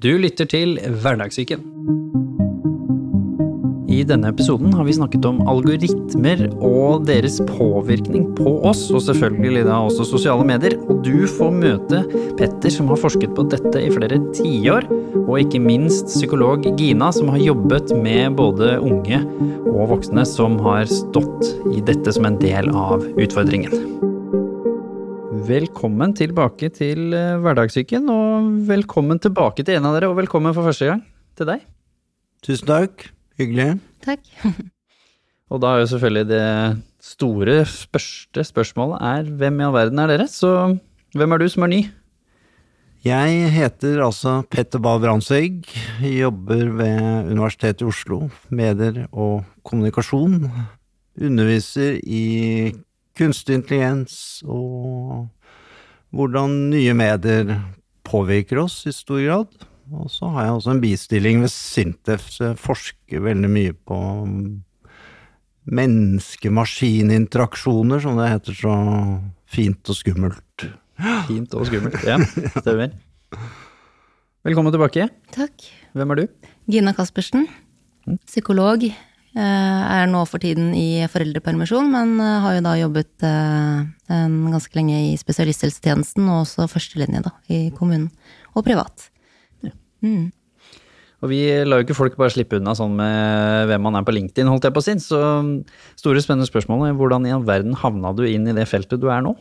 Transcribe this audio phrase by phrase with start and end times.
[0.00, 1.60] Du lytter til Hverdagssyken.
[3.92, 9.66] I denne episoden har vi snakket om algoritmer og deres påvirkning på oss, og selvfølgelig
[9.68, 10.78] da også sosiale medier.
[10.88, 12.00] Og du får møte
[12.40, 14.88] Petter, som har forsket på dette i flere tiår,
[15.26, 19.20] og ikke minst psykolog Gina, som har jobbet med både unge
[19.66, 24.08] og voksne som har stått i dette som en del av utfordringen.
[25.50, 30.68] Velkommen tilbake til eh, Hverdagssyken, og velkommen tilbake til en av dere, og velkommen for
[30.68, 31.00] første gang
[31.38, 31.64] til deg.
[32.44, 33.08] Tusen takk.
[33.40, 33.80] Hyggelig.
[34.04, 34.28] Takk.
[35.50, 36.44] Og da er jo selvfølgelig det
[37.02, 40.26] store, første spørsmålet er hvem i all verden er dere?
[40.30, 40.52] Så
[41.18, 41.80] hvem er du som er ny?
[43.02, 45.64] Jeg heter altså Petter Bae Brandtzæg,
[46.04, 48.20] jobber ved Universitetet i Oslo,
[48.54, 50.44] medier og kommunikasjon.
[51.18, 52.22] Underviser i
[53.18, 55.26] kunstig intelligens og
[56.14, 57.60] hvordan nye medier
[58.06, 59.48] påvirker oss i stor grad.
[59.90, 63.96] Og så har jeg også en bistilling ved Sintef, så jeg forsker veldig mye på
[65.70, 68.74] menneske-maskin-interaksjoner, som det heter så
[69.50, 70.58] fint og skummelt.
[71.26, 72.16] Fint og skummelt, ja.
[72.60, 72.90] Stemmer.
[74.46, 75.02] Velkommen tilbake.
[75.34, 75.56] Takk.
[75.98, 76.26] Hvem er du?
[76.70, 77.42] Gina Caspersen,
[78.30, 78.80] psykolog.
[79.36, 84.34] Eh, Er nå for tiden i foreldrepermisjon, men eh, har jo da jobbet eh, en
[84.50, 88.08] ganske lenge i spesialisthelsetjenesten, og også førstelinje da, i kommunen,
[88.56, 89.06] og privat.
[90.02, 90.32] Mm.
[91.20, 94.14] Og vi lar jo ikke folk bare slippe unna sånn med hvem man er på
[94.16, 94.94] LinkedIn, holdt jeg på å si.
[95.04, 95.20] Så
[96.00, 99.10] store, spennende spørsmål er hvordan i all verden havna du inn i det feltet du
[99.12, 99.34] er nå?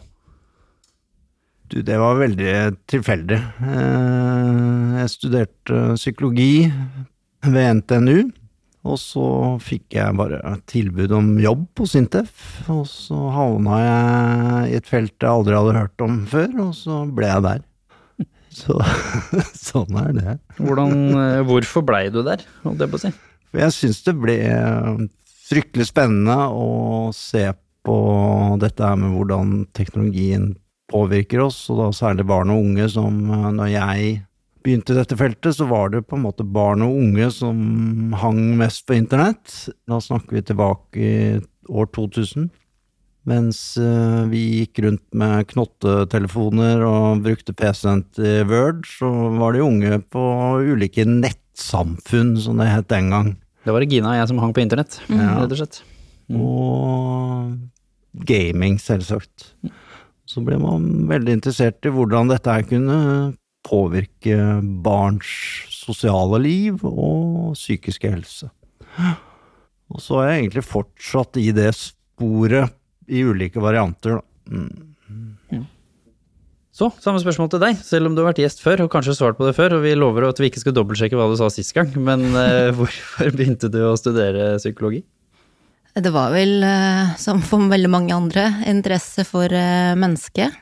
[1.70, 2.54] Du, det var veldig
[2.90, 3.40] tilfeldig.
[3.62, 6.68] Eh, Jeg studerte psykologi
[7.46, 8.28] ved NTNU,
[8.90, 9.26] og så
[9.64, 12.32] fikk jeg bare et tilbud om jobb på Sintef.
[12.72, 17.04] Og så havna jeg i et felt jeg aldri hadde hørt om før, og så
[17.16, 17.66] ble jeg der.
[18.60, 18.76] Så
[19.70, 20.36] sånn er det.
[20.58, 23.12] Hvordan, eh, hvorfor blei du der, holdt jeg på å si?
[23.60, 24.38] Jeg syns det ble
[25.50, 26.70] fryktelig spennende å
[27.16, 27.48] se
[27.86, 28.00] på
[28.62, 30.52] dette her med hvordan teknologien
[30.90, 34.18] påvirker oss, og da særlig barn og unge, som eh, når jeg
[34.64, 38.42] begynte i dette feltet, så var det på en måte barn og unge som hang
[38.60, 39.70] mest på internett.
[39.90, 41.14] Da snakker vi tilbake i
[41.70, 42.50] år 2000.
[43.30, 49.62] Mens eh, vi gikk rundt med knottetelefoner og brukte PC-en til Word, så var de
[49.66, 50.24] unge på
[50.72, 53.34] ulike nettsamfunn, som det het den gang.
[53.66, 55.36] Det var Regina og jeg som hang på internett, Ja.
[55.44, 55.82] rett og slett.
[56.34, 59.52] Og gaming, selvsagt.
[60.30, 62.98] Så ble man veldig interessert i hvordan dette her kunne
[63.66, 64.38] påvirke
[64.84, 65.30] barns
[65.74, 68.50] sosiale liv og psykiske helse.
[69.90, 72.76] Og så har jeg egentlig fortsatt i det sporet
[73.10, 74.26] i ulike varianter, da.
[74.50, 74.90] Mm.
[76.80, 79.36] Så, samme spørsmål til deg, selv om du har vært gjest før, og kanskje svart
[79.36, 81.74] på det før, og vi lover at vi ikke skal dobbeltsjekke hva du sa sist
[81.76, 85.02] gang, men eh, hvorfor begynte du å studere psykologi?
[86.00, 90.56] Det var vel, eh, som for veldig mange andre, interesse for eh, mennesket.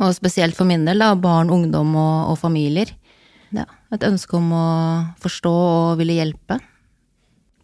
[0.00, 2.92] Og spesielt for min del, da, barn, ungdom og, og familier.
[3.52, 4.66] Ja, et ønske om å
[5.20, 6.60] forstå og ville hjelpe.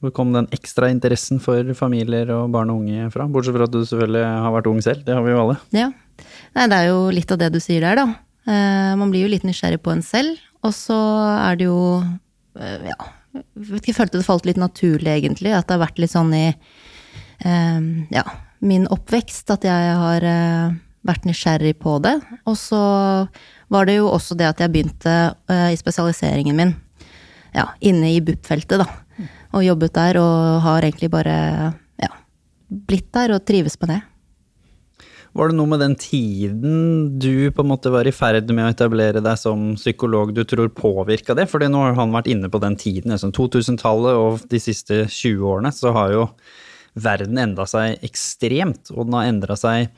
[0.05, 3.25] Hvor kom den ekstra interessen for familier og barn og unge fra?
[3.33, 5.57] Bortsett fra at du selvfølgelig har vært ung selv, det har vi jo alle.
[5.75, 5.89] Ja.
[6.57, 8.07] Nei, det er jo litt av det du sier der, da.
[8.47, 10.97] Eh, man blir jo litt nysgjerrig på en selv, og så
[11.41, 11.81] er det jo
[12.61, 12.97] eh, Ja,
[13.37, 15.55] jeg vet ikke, jeg følte det falt litt naturlig, egentlig.
[15.57, 17.81] At det har vært litt sånn i eh,
[18.13, 18.27] ja,
[18.65, 20.29] min oppvekst at jeg har
[21.07, 22.17] vært nysgjerrig på det.
[22.47, 22.81] Og så
[23.73, 25.15] var det jo også det at jeg begynte
[25.51, 26.75] uh, i spesialiseringen min
[27.57, 29.29] ja, inne i BUP-feltet, da.
[29.57, 31.37] Og jobbet der og har egentlig bare
[32.03, 32.13] ja,
[32.69, 34.03] blitt der og trives med det.
[35.37, 36.77] Var det noe med den tiden
[37.21, 40.71] du på en måte var i ferd med å etablere deg som psykolog du tror
[40.73, 41.45] påvirka det?
[41.51, 45.45] Fordi nå har han vært inne på den tiden, liksom 2000-tallet og de siste 20
[45.45, 46.25] årene, så har jo
[46.97, 49.91] verden endra seg ekstremt, og den har endra seg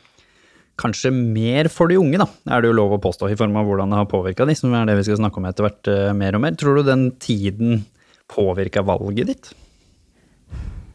[0.78, 3.66] kanskje mer for de unge, da, er det jo lov å påstå, i form av
[3.68, 6.12] hvordan det har påvirka de, som er det vi skal snakke om etter hvert eh,
[6.16, 6.58] mer og mer.
[6.58, 7.82] Tror du den tiden
[8.30, 9.50] påvirka valget ditt?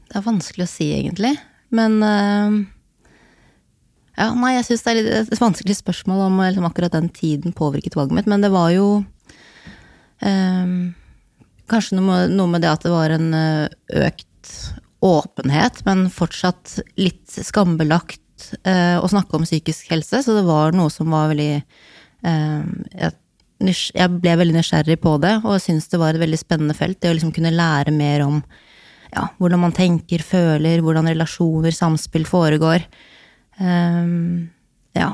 [0.08, 1.36] Det er vanskelig å si, egentlig.
[1.74, 2.64] Men eh,
[4.14, 7.98] Ja, nei, jeg syns det er et vanskelig spørsmål om liksom, akkurat den tiden påvirket
[7.98, 8.30] valget mitt.
[8.30, 8.88] Men det var jo
[10.22, 10.76] eh,
[11.72, 14.30] kanskje noe noe med det at det var en eh, økt
[15.04, 18.23] åpenhet, men fortsatt litt skambelagt
[18.64, 20.24] eh, å snakke om psykisk helse.
[20.26, 23.12] Så det var noe som var veldig eh,
[23.64, 27.00] jeg, ble veldig nysgjerrig på det, og syntes det var et veldig spennende felt.
[27.00, 28.42] Det å liksom kunne lære mer om
[29.14, 32.86] ja, hvordan man tenker, føler, hvordan relasjoner, samspill foregår.
[33.62, 34.50] Ehm,
[34.98, 35.14] ja.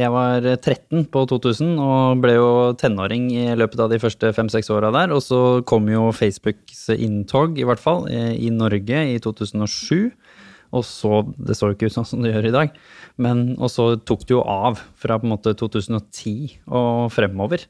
[0.00, 2.50] jeg var 13 på 2000 og ble jo
[2.80, 5.12] tenåring i løpet av de første fem-seks åra der.
[5.14, 10.10] Og så kom jo Facebooks inntog, i hvert fall, i Norge i 2007.
[10.70, 12.74] Og så Det så jo ikke ut sånn som det gjør i dag.
[13.18, 17.66] Men, og så tok det jo av fra på en måte 2010 og fremover.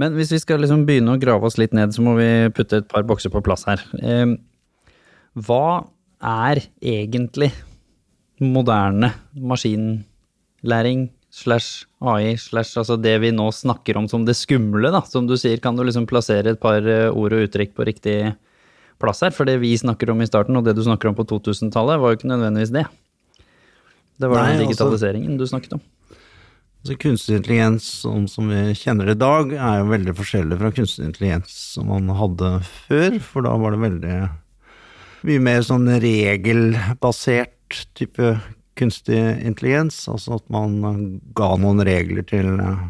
[0.00, 2.80] Men hvis vi skal liksom begynne å grave oss litt ned, så må vi putte
[2.80, 3.82] et par bokser på plass her.
[4.00, 4.36] Eh,
[5.32, 5.88] hva
[6.22, 7.50] er egentlig
[8.42, 11.08] moderne maskinlæring?
[11.32, 15.00] Slash AI slash altså det vi nå snakker om som det skumle, da.
[15.08, 18.16] Som du sier, kan du liksom plassere et par eh, ord og uttrykk på riktig
[19.00, 19.32] plass her?
[19.32, 22.12] For det vi snakker om i starten, og det du snakker om på 2000-tallet, var
[22.12, 22.84] jo ikke nødvendigvis det.
[24.20, 25.82] Det var Nei, den altså- digitaliseringen altså, du snakket om.
[26.82, 30.70] Altså Kunstig intelligens sånn som vi kjenner det i dag, er jo veldig forskjellig fra
[30.74, 34.16] kunstig intelligens som man hadde før, for da var det veldig
[35.30, 38.34] mye mer sånn regelbasert type
[38.78, 40.80] kunstig intelligens, altså at man
[41.36, 42.84] ga noen regler til eh,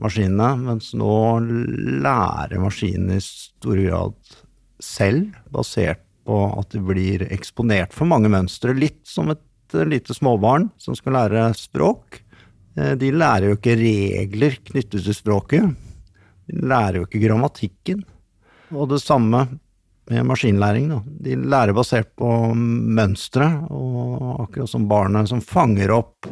[0.00, 4.34] maskinene, mens nå lærer maskinene i stor grad
[4.82, 8.74] selv, basert på at de blir eksponert for mange mønstre.
[8.76, 12.22] Litt som et eh, lite småbarn som skal lære språk.
[12.76, 15.72] Eh, de lærer jo ikke regler knyttet til språket.
[16.48, 18.04] De lærer jo ikke grammatikken.
[18.72, 19.46] Og det samme
[20.10, 20.90] med maskinlæring.
[20.90, 21.00] Da.
[21.26, 26.30] De lærer basert på mønstre, og akkurat som barnet som fanger opp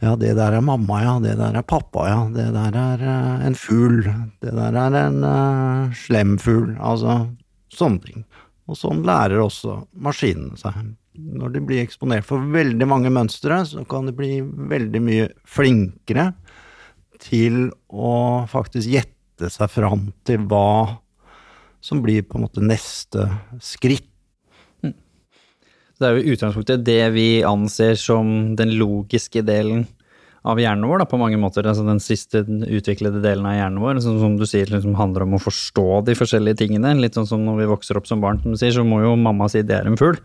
[0.00, 3.42] ja, det der er mamma, ja, det der er pappa, ja, det der er uh,
[3.44, 4.06] en fugl,
[4.40, 7.18] det der er en uh, slem fugl, altså
[7.76, 8.24] sånne ting.
[8.70, 10.78] Og sånn lærer også maskinene seg.
[11.20, 16.30] Når de blir eksponert for veldig mange mønstre, så kan de bli veldig mye flinkere
[17.20, 18.14] til å
[18.48, 20.96] faktisk gjette seg fram til hva
[21.80, 23.26] som blir på en måte neste
[23.64, 24.06] skritt.
[24.84, 24.94] Mm.
[25.98, 29.86] Det er jo utgangspunktet det vi anser som den logiske delen
[30.42, 31.66] av hjernen vår, da, på mange måter.
[31.68, 35.36] Altså den siste utviklede delen av hjernen vår, som, som du sier liksom handler om
[35.36, 36.94] å forstå de forskjellige tingene.
[37.00, 39.16] Litt sånn som når vi vokser opp som barn, som du sier, så må jo
[39.20, 40.20] mamma si 'det er en fugl'.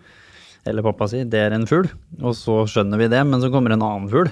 [0.65, 1.91] Eller pappa si 'det er en fugl'.
[2.21, 4.31] Og så skjønner vi det, men så kommer en annen fugl.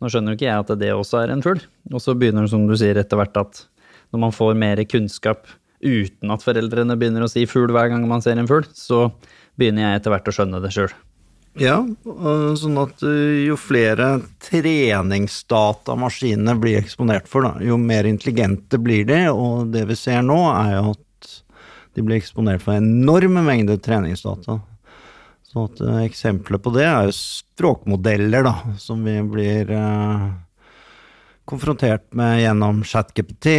[0.00, 1.60] Nå skjønner jo ikke jeg at det også er en fugl.
[1.92, 3.66] Og så begynner det, som du sier, etter hvert at
[4.12, 5.46] når man får mer kunnskap
[5.82, 9.08] uten at foreldrene begynner å si fugl hver gang man ser en fugl, så
[9.58, 10.92] begynner jeg etter hvert å skjønne det sjøl.
[11.60, 11.82] Ja,
[12.56, 19.04] sånn at eh, jo flere treningsdata maskinene blir eksponert for, da, jo mer intelligente blir
[19.10, 21.32] de, og det vi ser nå, er jo at
[21.92, 24.62] de blir eksponert for enorme mengder treningsdata.
[25.52, 30.30] Så at uh, Eksempler på det er jo språkmodeller, da, som vi blir uh,
[31.52, 33.50] konfrontert med gjennom ChatGPT,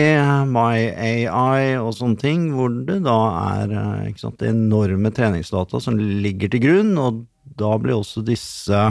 [0.49, 3.17] MyAI og sånne ting, hvor det da
[3.59, 7.23] er eh, sant, enorme treningsdata som ligger til grunn, og
[7.59, 8.81] da blir også disse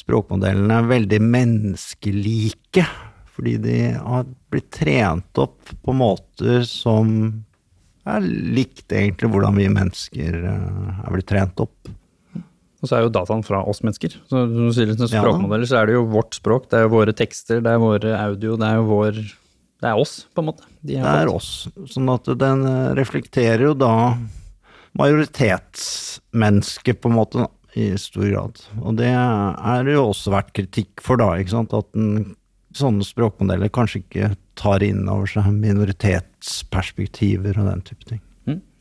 [0.00, 2.86] språkmodellene veldig menneskelike,
[3.34, 7.12] fordi de har blitt trent opp på måter som
[8.08, 11.92] er likt egentlig hvordan vi mennesker eh, er blitt trent opp.
[12.80, 14.10] Og så er jo dataen fra oss mennesker.
[14.28, 16.62] Så når du sier litt språkmodeller, så er det jo vårt språk.
[16.72, 19.14] Det er jo våre tekster, det er våre audio, det er jo vår
[19.80, 20.64] Det er oss, på en måte.
[20.80, 21.68] De det er oss.
[21.92, 23.94] Sånn at den eh, reflekterer jo da
[24.98, 27.46] majoritetsmennesket, på en måte,
[27.78, 28.58] i stor grad.
[28.82, 31.72] Og det er jo også vært kritikk for, da, ikke sant.
[31.76, 32.34] At den,
[32.76, 38.20] sånne språkmodeller kanskje ikke tar inn over seg minoritetsperspektiver og den type ting.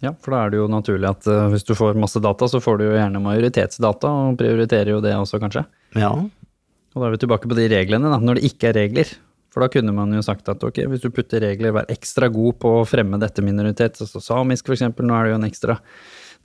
[0.03, 2.61] Ja, for da er det jo naturlig at uh, hvis du får masse data, så
[2.63, 5.65] får du jo gjerne majoritetsdata, og prioriterer jo det også, kanskje.
[5.99, 6.13] Ja.
[6.13, 9.11] Og da er vi tilbake på de reglene, da, når det ikke er regler.
[9.49, 12.59] For da kunne man jo sagt at ok, hvis du putter regler, vær ekstra god
[12.61, 15.79] på å fremme dette minoritet, altså samisk f.eks., nå er det jo en ekstra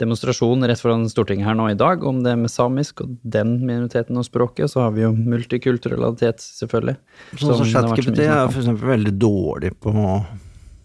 [0.03, 4.19] demonstrasjon rett foran Stortinget her nå i dag om det med samisk og den minoriteten
[4.19, 4.73] og språket.
[4.73, 6.97] Så har vi jo multikulturalitet, selvfølgelig.
[7.37, 8.73] Så, så ChatGPT er f.eks.
[8.83, 9.95] veldig dårlig på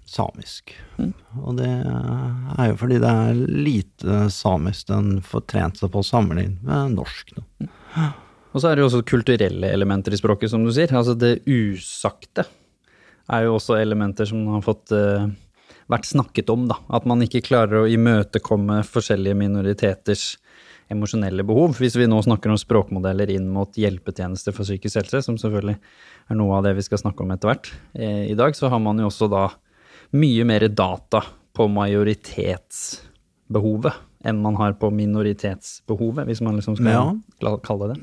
[0.09, 0.73] samisk.
[0.97, 1.11] Mm.
[1.43, 6.07] Og det er jo fordi det er lite samisk den får trent seg på å
[6.07, 7.35] sammenligne med norsk.
[7.61, 7.69] Mm.
[8.49, 10.91] Og så er det jo også kulturelle elementer i språket, som du sier.
[10.95, 12.47] Altså det usagte
[13.29, 15.29] er jo også elementer som har fått uh,
[15.89, 16.79] vært snakket om, da.
[16.93, 20.31] At man ikke klarer å imøtekomme forskjellige minoriteters
[20.89, 21.77] emosjonelle behov.
[21.77, 26.39] Hvis vi nå snakker om språkmodeller inn mot hjelpetjenester for psykisk helse, som selvfølgelig er
[26.39, 29.01] noe av det vi skal snakke om etter hvert eh, i dag, så har man
[29.01, 29.45] jo også da
[30.15, 31.21] mye mer data
[31.55, 33.93] på majoritetsbehovet
[34.27, 37.15] enn man har på minoritetsbehovet, hvis man liksom skal Ja.
[37.63, 37.99] kalle det.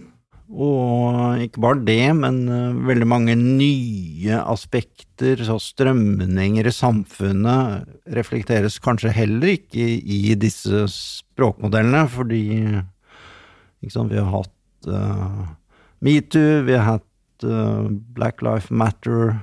[0.49, 8.79] Og ikke bare det, men eh, veldig mange nye aspekter, så strømninger i samfunnet, reflekteres
[8.79, 12.81] kanskje heller ikke i, disse språkmodellene, fordi
[13.91, 15.47] sant, vi har hatt uh,
[16.03, 19.41] metoo, vi har hatt uh, Black Life Matter,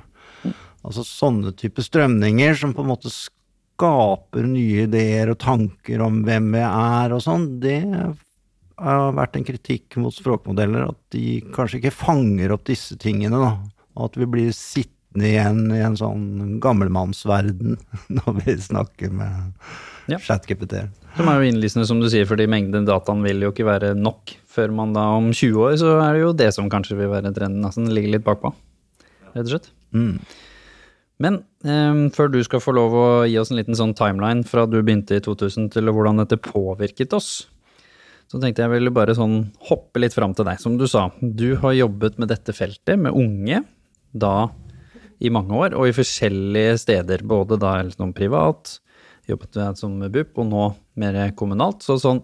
[0.84, 6.52] altså sånne type strømninger som på en måte skaper nye ideer og tanker om hvem
[6.58, 7.80] vi er og sånn, det
[8.84, 13.54] har vært en kritikk mot språkmodeller at de kanskje ikke fanger opp disse tingene, da.
[13.96, 17.78] Og at vi blir sittende igjen i en sånn gammelmannsverden
[18.18, 19.54] når vi snakker med
[20.12, 20.18] Ja.
[20.20, 20.82] ChatGPT.
[21.16, 24.34] Som er jo innlysende, som du sier, fordi mengden dataen vil jo ikke være nok.
[24.52, 27.32] Før man da om 20 år, så er det jo det som kanskje vil være
[27.34, 27.64] trenden.
[27.64, 28.52] Altså den ligger litt bakpå,
[29.32, 29.70] rett og slett.
[29.96, 30.18] Mm.
[31.22, 34.66] Men eh, før du skal få lov å gi oss en liten sånn timeline fra
[34.70, 37.46] du begynte i 2000 til hvordan dette påvirket oss,
[38.32, 40.62] så tenkte jeg ville bare sånn hoppe litt fram til deg.
[40.62, 43.62] Som du sa, du har jobbet med dette feltet, med unge,
[44.14, 44.50] da
[45.24, 47.24] i mange år, og i forskjellige steder.
[47.30, 48.80] Både da liksom privat,
[49.30, 50.64] jobbet som BUP, og nå
[51.00, 51.86] mer kommunalt.
[51.86, 52.24] Så sånn,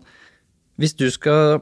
[0.81, 1.62] hvis du skal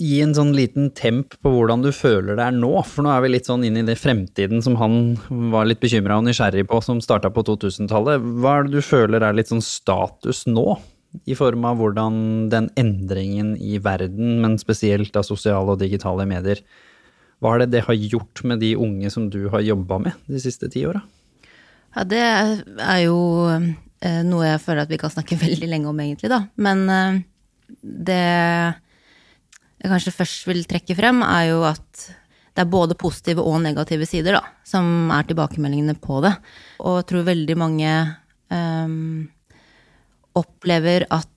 [0.00, 3.24] gi en sånn liten temp på hvordan du føler det er nå, for nå er
[3.24, 5.18] vi litt sånn inn i det fremtiden som han
[5.52, 8.24] var litt bekymra og nysgjerrig på, som starta på 2000-tallet.
[8.40, 10.78] Hva er det du føler er litt sånn status nå?
[11.26, 12.18] I form av hvordan
[12.52, 16.62] den endringen i verden, men spesielt av sosiale og digitale medier,
[17.40, 20.40] hva er det det har gjort med de unge som du har jobba med de
[20.42, 21.02] siste ti åra?
[21.96, 23.18] Ja, det er jo
[23.50, 26.44] eh, noe jeg føler at vi kan snakke veldig lenge om, egentlig, da.
[26.62, 27.18] Men eh,
[27.80, 28.22] det
[29.80, 32.08] jeg kanskje først vil trekke frem, er jo at
[32.50, 36.34] det er både positive og negative sider, da, som er tilbakemeldingene på det.
[36.82, 37.92] Og jeg tror veldig mange
[38.52, 39.28] um,
[40.36, 41.28] opplever at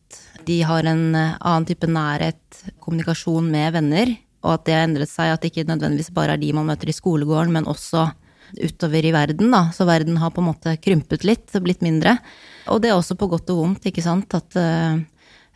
[0.43, 4.11] de har en eh, annen type nærhet, kommunikasjon med venner,
[4.43, 6.91] og at det har endret seg, at det ikke nødvendigvis bare er de man møter
[6.91, 8.09] i skolegården, men også
[8.59, 9.69] utover i verden, da.
[9.73, 12.17] Så verden har på en måte krympet litt, blitt mindre.
[12.67, 14.99] Og det er også på godt og vondt, ikke sant, at eh,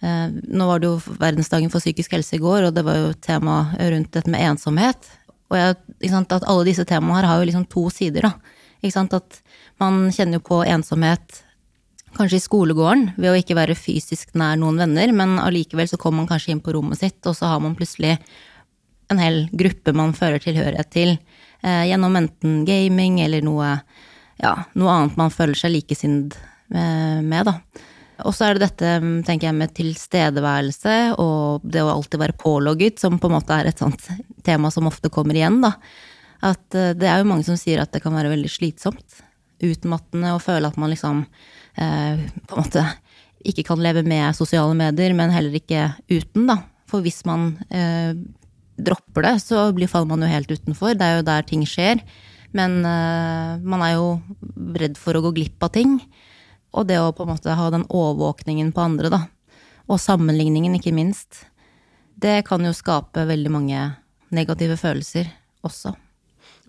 [0.02, 3.56] nå var det jo verdensdagen for psykisk helse i går, og det var jo tema
[3.80, 5.10] rundt dette med ensomhet.
[5.50, 8.92] Og jeg, sant, at alle disse temaene her har jo liksom to sider, da.
[8.94, 9.40] Sant, at
[9.82, 11.42] man kjenner jo på ensomhet
[12.18, 16.24] kanskje i skolegården ved å ikke være fysisk nær noen venner, men allikevel så kommer
[16.24, 18.16] man kanskje inn på rommet sitt, og så har man plutselig
[19.12, 21.18] en hel gruppe man føler tilhørighet til,
[21.64, 23.82] eh, gjennom enten gaming eller noe,
[24.42, 26.38] ja, noe annet man føler seg likesinnet
[26.74, 27.60] med, med, da.
[28.26, 28.92] Og så er det dette,
[29.28, 33.70] tenker jeg, med tilstedeværelse og det å alltid være pålogget, som på en måte er
[33.70, 34.08] et sånt
[34.48, 35.76] tema som ofte kommer igjen, da.
[36.48, 39.22] At eh, det er jo mange som sier at det kan være veldig slitsomt,
[39.66, 41.24] utmattende å føle at man liksom
[41.78, 42.86] eh, på en måte
[43.48, 46.62] ikke kan leve med sosiale medier, men heller ikke uten, da.
[46.90, 48.14] For hvis man eh,
[48.78, 50.96] dropper det, så blir, faller man jo helt utenfor.
[50.98, 52.02] Det er jo der ting skjer.
[52.56, 54.08] Men eh, man er jo
[54.80, 55.98] redd for å gå glipp av ting.
[56.78, 59.22] Og det å på en måte ha den overvåkningen på andre, da.
[59.88, 61.46] Og sammenligningen, ikke minst.
[62.18, 63.86] Det kan jo skape veldig mange
[64.34, 65.30] negative følelser
[65.66, 65.96] også.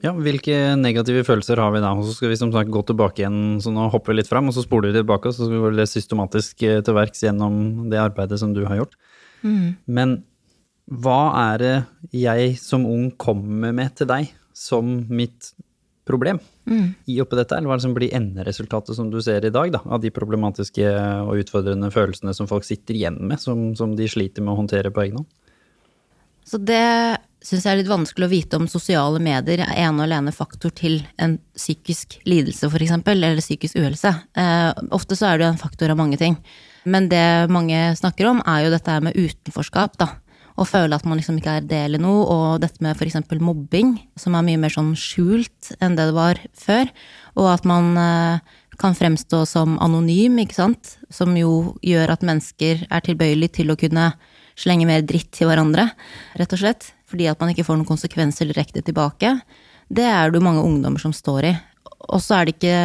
[0.05, 1.91] Ja, hvilke negative følelser har vi da?
[1.99, 4.47] Og så skal vi som sagt gå tilbake igjen, så nå hopper vi litt fram,
[4.47, 7.89] og så spoler vi tilbake, og så skal vi gå systematisk eh, til verks gjennom
[7.91, 8.95] det arbeidet som du har gjort.
[9.43, 10.21] Men
[10.89, 11.21] hva
[11.53, 11.75] er det
[12.17, 15.53] jeg som ung kommer med til deg som mitt
[16.09, 16.41] problem
[17.09, 19.73] i oppi dette, eller hva er det som blir enderesultatet som du ser i dag,
[19.75, 20.93] da, av de problematiske
[21.25, 24.93] og utfordrende følelsene som folk sitter igjen med, som, som de sliter med å håndtere
[24.95, 25.31] på egen hånd?
[26.49, 30.07] Så det syns jeg er litt vanskelig å vite om sosiale medier er ene og
[30.07, 34.15] alene faktor til en psykisk lidelse, f.eks., eller psykisk uhelse.
[34.35, 36.39] Eh, ofte så er det en faktor av mange ting.
[36.89, 40.09] Men det mange snakker om, er jo dette med utenforskap, da.
[40.59, 43.21] Å føle at man liksom ikke er del i noe, og dette med f.eks.
[43.39, 46.91] mobbing, som er mye mer sånn skjult enn det det var før.
[47.39, 50.97] Og at man eh, kan fremstå som anonym, ikke sant.
[51.15, 54.11] Som jo gjør at mennesker er tilbøyelig til å kunne
[54.59, 55.87] slenge mer dritt til hverandre,
[56.41, 56.91] rett og slett.
[57.09, 59.37] Fordi at man ikke får noen konsekvenser direkte tilbake.
[59.89, 61.55] Det er det jo mange ungdommer som står i.
[62.11, 62.79] Og så er det ikke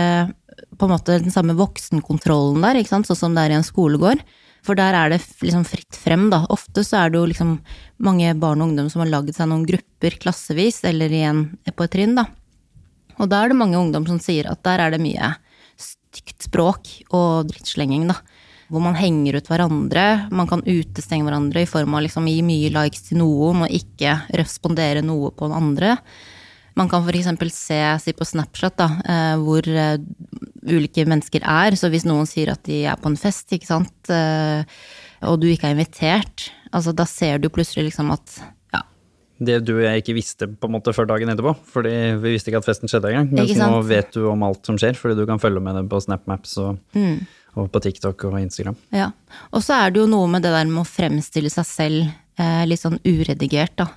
[0.77, 3.65] på en måte den samme voksenkontrollen der, ikke sant, sånn som det er i en
[3.65, 4.21] skolegård.
[4.63, 6.43] For der er det liksom fritt frem, da.
[6.53, 7.58] Ofte så er det jo liksom
[8.03, 11.93] mange barn og ungdom som har lagd seg noen grupper klassevis, eller igjen på et
[11.96, 12.29] trinn, da.
[13.20, 15.34] Og da er det mange ungdom som sier at der er det mye
[15.79, 18.22] stygt språk og drittslenging, da.
[18.72, 20.05] Hvor man henger ut hverandre.
[20.34, 24.15] Man kan utestenge hverandre i form av liksom gi mye likes til noen og ikke
[24.39, 25.98] respondere noe på den andre.
[26.79, 27.27] Man kan f.eks.
[27.53, 30.00] se, si på Snapchat, da, eh, hvor eh,
[30.65, 31.75] ulike mennesker er.
[31.79, 34.63] Så hvis noen sier at de er på en fest, ikke sant, eh,
[35.24, 38.39] og du ikke er invitert, altså da ser du plutselig liksom at
[38.74, 38.82] ja,
[39.43, 41.93] Det du og jeg ikke visste på en måte før dagen etterpå, fordi
[42.24, 43.32] vi visste ikke at festen skjedde engang.
[43.32, 45.86] Mens Ikke nå vet du om alt som skjer, fordi du kan følge med det
[45.91, 47.25] på SnapMaps og, Mm.
[47.55, 48.75] og på TikTok og Instagram.
[48.91, 49.12] Ja.
[49.51, 52.63] Og så er det jo noe med det der med å fremstille seg selv eh,
[52.65, 53.89] litt sånn uredigert, da.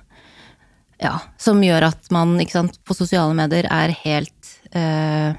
[1.01, 5.35] Ja, som gjør at man ikke sant, på sosiale medier er helt eh,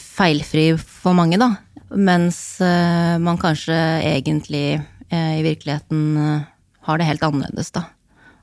[0.00, 1.54] feilfri for mange, da.
[1.94, 6.46] Mens eh, man kanskje egentlig eh, i virkeligheten eh,
[6.88, 7.88] har det helt annerledes, da.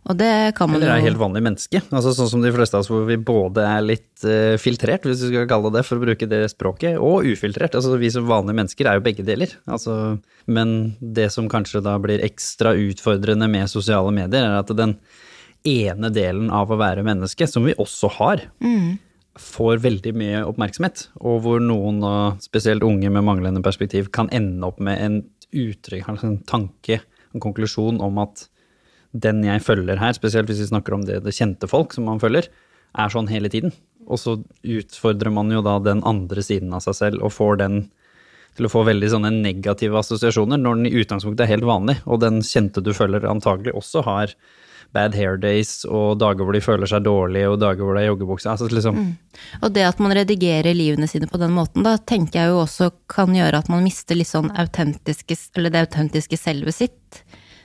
[0.10, 1.78] Og det kan man Eller er helt vanlig menneske.
[1.94, 5.22] Altså Sånn som de fleste av oss hvor vi både er litt uh, filtrert, hvis
[5.22, 7.78] vi skal kalle det det for å bruke det språket, og ufiltrert.
[7.78, 9.54] Altså Vi som vanlige mennesker er jo begge deler.
[9.70, 10.18] Altså,
[10.50, 14.98] men det som kanskje da blir ekstra utfordrende med sosiale medier, er at den
[15.70, 18.42] ene delen av å være menneske, som vi også har,
[19.40, 21.06] får veldig mye oppmerksomhet.
[21.24, 22.02] Og hvor noen,
[22.44, 25.22] spesielt unge med manglende perspektiv, kan ende opp med en
[25.52, 28.48] uttrykk, en tanke, en konklusjon om at
[29.12, 32.22] den jeg følger her, spesielt hvis vi snakker om det, det kjente folk som man
[32.24, 32.48] følger,
[32.92, 33.74] er sånn hele tiden.
[34.08, 37.84] Og så utfordrer man jo da den andre siden av seg selv og får den
[38.58, 42.20] til å få veldig sånne negative assosiasjoner, når den i utgangspunktet er helt vanlig, og
[42.24, 44.34] den kjente du følger antagelig også har
[44.96, 48.12] bad hair days og dager hvor de føler seg dårlig og dager hvor det er
[48.12, 48.50] joggebukse.
[48.52, 49.00] Altså liksom,
[49.62, 52.92] Og det at man redigerer livene sine på den måten, da tenker jeg jo også
[53.12, 57.22] kan gjøre at man mister litt sånn autentiske, eller det autentiske selvet sitt.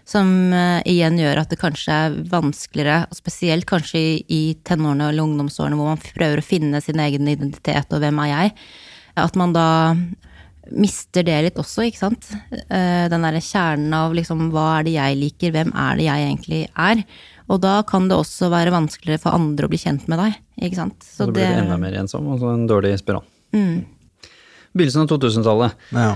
[0.07, 5.27] Som uh, igjen gjør at det kanskje er vanskeligere, spesielt kanskje i, i tenårene eller
[5.27, 8.55] ungdomsårene hvor man prøver å finne sin egen identitet og hvem er jeg,
[9.19, 9.67] at man da
[10.75, 12.29] mister det litt også, ikke sant.
[12.53, 16.29] Eh, Den derre kjernen av liksom hva er det jeg liker, hvem er det jeg
[16.29, 17.03] egentlig er.
[17.47, 20.81] Og da kan det også være vanskeligere for andre å bli kjent med deg, ikke
[20.81, 20.97] sant.
[21.07, 23.23] så blir det enda mer ensom, og så en dårlig spiral.
[23.55, 23.85] Mm.
[24.77, 25.85] Begynnelsen av 2000-tallet.
[25.95, 26.15] Ja.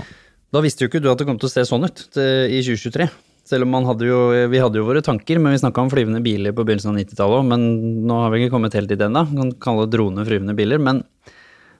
[0.51, 2.59] Da visste jo ikke du at det kom til å se sånn ut til, i
[2.59, 3.07] 2023.
[3.47, 4.19] Selv om man hadde jo,
[4.51, 7.39] vi hadde jo våre tanker, men vi snakka om flyvende biler på begynnelsen av 90-tallet
[7.39, 7.47] òg.
[7.49, 7.63] Men
[8.07, 9.23] nå har vi ikke kommet helt dit ennå.
[9.31, 10.83] Kan kalle det drone flyvende biler.
[10.83, 11.01] Men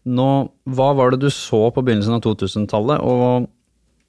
[0.07, 0.29] nå,
[0.73, 3.49] hva var det du så på begynnelsen av 2000-tallet, og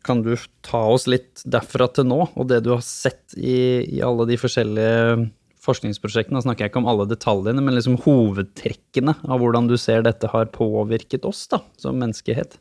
[0.07, 0.33] kan du
[0.67, 4.39] ta oss litt derfra til nå, og det du har sett i, i alle de
[4.41, 5.29] forskjellige
[5.63, 6.41] forskningsprosjektene?
[6.41, 10.31] Da snakker jeg ikke om alle detaljene, men liksom hovedtrekkene av hvordan du ser dette
[10.33, 12.59] har påvirket oss da, som menneskehet.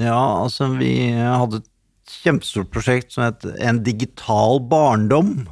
[0.00, 1.68] Ja, altså vi hadde et
[2.22, 5.44] kjempestort prosjekt som het En digital barndom.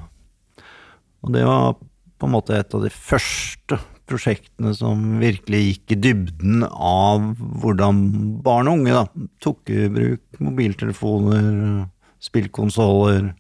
[1.22, 1.76] Og det var
[2.18, 3.78] på en måte et av de første
[4.08, 7.24] prosjektene som virkelig gikk i dybden av
[7.62, 8.02] hvordan
[8.44, 9.04] barn og unge da,
[9.44, 11.86] tok i bruk mobiltelefoner,
[12.24, 13.32] spillkonsoller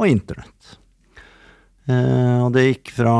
[0.00, 0.76] og internett.
[1.90, 3.14] Eh, og det gikk fra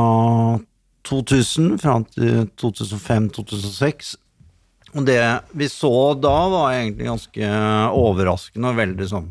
[1.07, 4.15] 2000 fram til 2005-2006.
[4.91, 5.21] Og det
[5.57, 7.51] vi så da, var egentlig ganske
[7.95, 9.29] overraskende og veldig sånn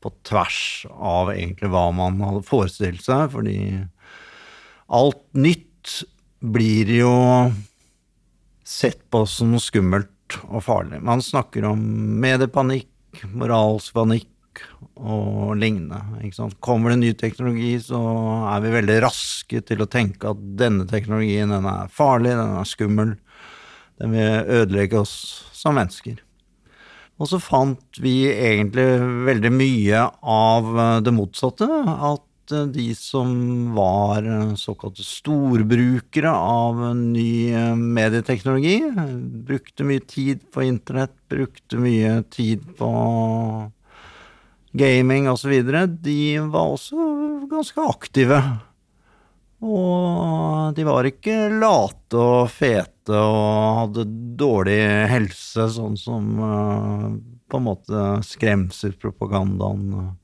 [0.00, 3.58] på tvers av egentlig hva man hadde forestilt seg, fordi
[4.90, 6.00] alt nytt
[6.40, 7.14] blir jo
[8.64, 11.00] sett på som skummelt og farlig.
[11.04, 11.80] Man snakker om
[12.22, 14.28] mediepanikk, moralsk panikk
[15.00, 16.00] og lignende.
[16.62, 18.00] Kommer det ny teknologi, så
[18.52, 22.68] er vi veldig raske til å tenke at denne teknologien den er farlig, den er
[22.68, 23.14] skummel.
[24.00, 25.14] Den vil ødelegge oss
[25.52, 26.22] som mennesker.
[27.20, 28.86] Og så fant vi egentlig
[29.26, 30.70] veldig mye av
[31.04, 31.68] det motsatte.
[31.84, 33.30] At eh, de som
[33.74, 38.78] var eh, såkalte storbrukere av ny eh, medieteknologi,
[39.46, 42.90] brukte mye tid på internett, brukte mye tid på
[44.72, 45.54] gaming osv.,
[46.02, 46.18] de
[46.50, 47.10] var også
[47.50, 48.40] ganske aktive.
[49.60, 54.06] Og de var ikke late og fete og hadde
[54.40, 56.30] dårlig helse, sånn som
[57.50, 60.16] på en måte skremselspropagandaen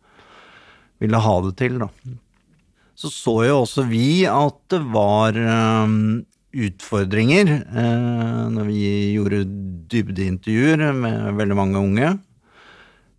[1.03, 1.91] ville ha det til, da.
[2.97, 6.25] Så så jo også vi at det var um,
[6.57, 9.43] utfordringer uh, når vi gjorde
[9.93, 12.15] dybdeintervjuer med veldig mange unge.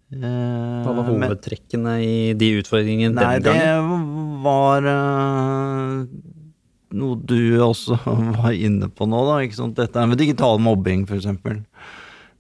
[0.08, 6.06] Eh, Hva var men- hovedtrekkene i de utfordringene Nei, den det var uh,
[6.96, 7.98] noe du også
[8.40, 9.42] var inne på nå, da.
[9.78, 11.60] Dette er med digital mobbing, eksempel.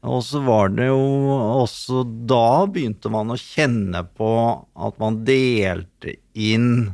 [0.05, 1.01] Og så var det jo
[1.63, 4.29] også Da begynte man å kjenne på
[4.77, 6.93] at man delte inn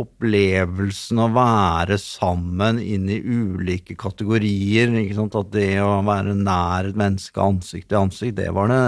[0.00, 4.92] opplevelsen å være sammen inn i ulike kategorier.
[5.26, 8.84] At det å være nær et menneske ansikt til ansikt, det var det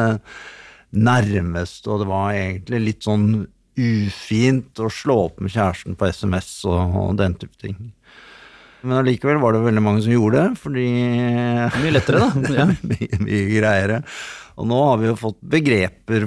[0.92, 3.26] nærmeste, og det var egentlig litt sånn
[3.72, 7.78] ufint å slå opp med kjæresten på SMS og, og den type ting.
[8.82, 10.86] Men allikevel var det veldig mange som gjorde det, fordi
[11.82, 12.30] Mye lettere, da.
[12.58, 12.66] Ja.
[12.70, 14.00] mye, mye greiere.
[14.58, 16.26] Og nå har vi jo fått begreper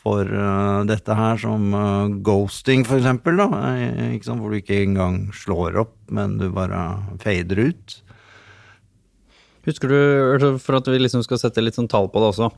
[0.00, 3.48] for uh, dette her, som uh, ghosting, for eksempel, da.
[3.76, 4.40] eh, ikke sant?
[4.40, 6.80] Hvor du ikke engang slår opp, men du bare
[7.20, 7.98] fader ut.
[9.68, 9.98] Husker du,
[10.38, 12.48] altså, for at vi liksom skal sette litt sånn tall på det også,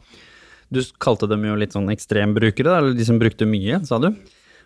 [0.72, 4.12] du kalte dem jo litt sånn ekstrembrukere, eller de som brukte mye, sa du.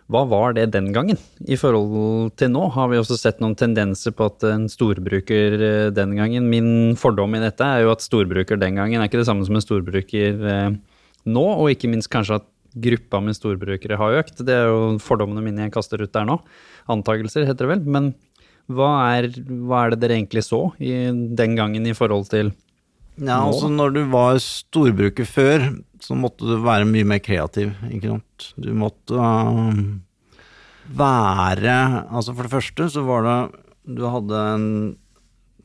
[0.07, 1.17] Hva var det den gangen?
[1.43, 5.87] I forhold til nå har vi også sett noen tendenser på at en storbruker eh,
[5.91, 9.27] den gangen Min fordom i dette er jo at storbruker den gangen er ikke det
[9.27, 10.77] samme som en storbruker eh,
[11.27, 14.43] nå, og ikke minst kanskje at gruppa med storbrukere har økt.
[14.45, 16.37] Det er jo fordommene mine jeg kaster ut der nå.
[16.93, 17.83] Antagelser, heter det vel.
[17.97, 18.11] Men
[18.71, 22.53] hva er, hva er det dere egentlig så i, den gangen i forhold til
[23.17, 23.49] Ja, Nå?
[23.49, 25.69] altså Når du var storbruker før,
[26.03, 27.73] så måtte du være mye mer kreativ.
[27.89, 28.49] ikke sant?
[28.61, 29.73] Du måtte uh,
[30.97, 31.73] være
[32.13, 33.39] Altså For det første så var det
[33.97, 34.67] Du hadde en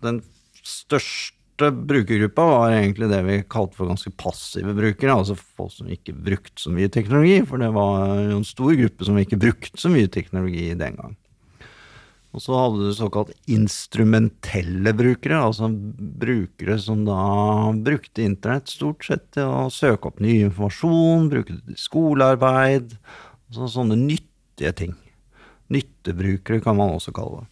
[0.03, 0.23] Den
[0.67, 5.15] største brukergruppa var egentlig det vi kalte for ganske passive brukere.
[5.15, 9.07] Altså folk som ikke brukte så mye teknologi, for det var jo en stor gruppe
[9.07, 11.13] som ikke brukte så mye teknologi den gang.
[12.33, 17.19] Og så hadde du såkalt instrumentelle brukere, altså brukere som da
[17.77, 22.97] brukte internett stort sett til å søke opp ny informasjon, bruke det til skolearbeid,
[23.51, 24.97] altså sånne nyttige ting.
[25.73, 27.49] Nyttebrukere kan man også kalle det.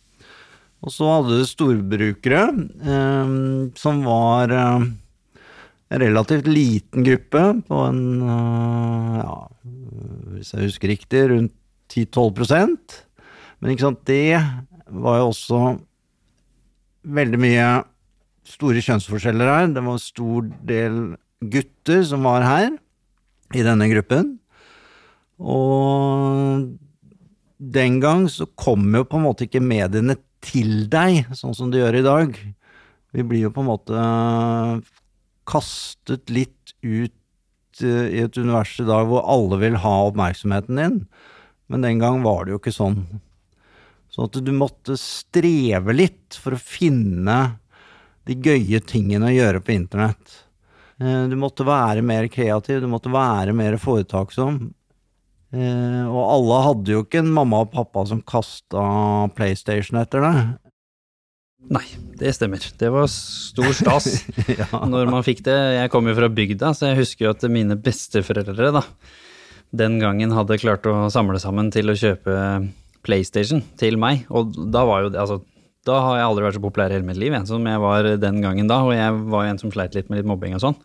[0.81, 2.43] Og så hadde du storbrukere,
[2.81, 3.37] eh,
[3.77, 4.89] som var eh,
[5.91, 9.39] en relativt liten gruppe, på en, eh, ja,
[10.33, 11.57] hvis jeg husker riktig, rundt
[11.91, 13.01] 10-12%
[13.61, 14.39] Men ikke sant, det
[14.91, 15.63] var jo også
[17.17, 17.69] veldig mye
[18.51, 19.73] store kjønnsforskjeller her.
[19.75, 21.01] Det var en stor del
[21.41, 22.71] gutter som var her,
[23.57, 24.37] i denne gruppen.
[25.41, 26.69] Og
[27.61, 31.81] den gang så kom jo på en måte ikke mediene til deg, sånn som de
[31.81, 32.37] gjør i dag.
[33.17, 34.05] Vi blir jo på en måte
[35.51, 41.01] kastet litt ut eh, i et univers i dag hvor alle vil ha oppmerksomheten din,
[41.71, 43.03] men den gang var det jo ikke sånn.
[44.11, 47.37] Så at du måtte streve litt for å finne
[48.27, 50.37] de gøye tingene å gjøre på internett.
[51.01, 54.59] Eh, Du måtte være mer kreativ, du måtte være mer foretaksom.
[55.55, 60.43] Eh, Og alle hadde jo ikke en mamma og pappa som kasta PlayStation etter deg.
[61.71, 61.85] Nei,
[62.17, 62.63] det stemmer.
[62.81, 64.07] Det var stor stas
[64.61, 64.67] ja.
[64.89, 65.57] når man fikk det.
[65.77, 68.83] Jeg kommer jo fra bygda, så jeg husker jo at mine besteforeldre da,
[69.71, 72.37] den gangen hadde klart å samle sammen til å kjøpe
[73.07, 74.27] PlayStation til meg.
[74.31, 75.41] Og da var jo det, altså,
[75.89, 78.09] da har jeg aldri vært så populær i hele mitt liv, jeg, som jeg var
[78.21, 78.83] den gangen da.
[78.87, 80.79] Og jeg var jo en som sleit litt med litt mobbing og sånn.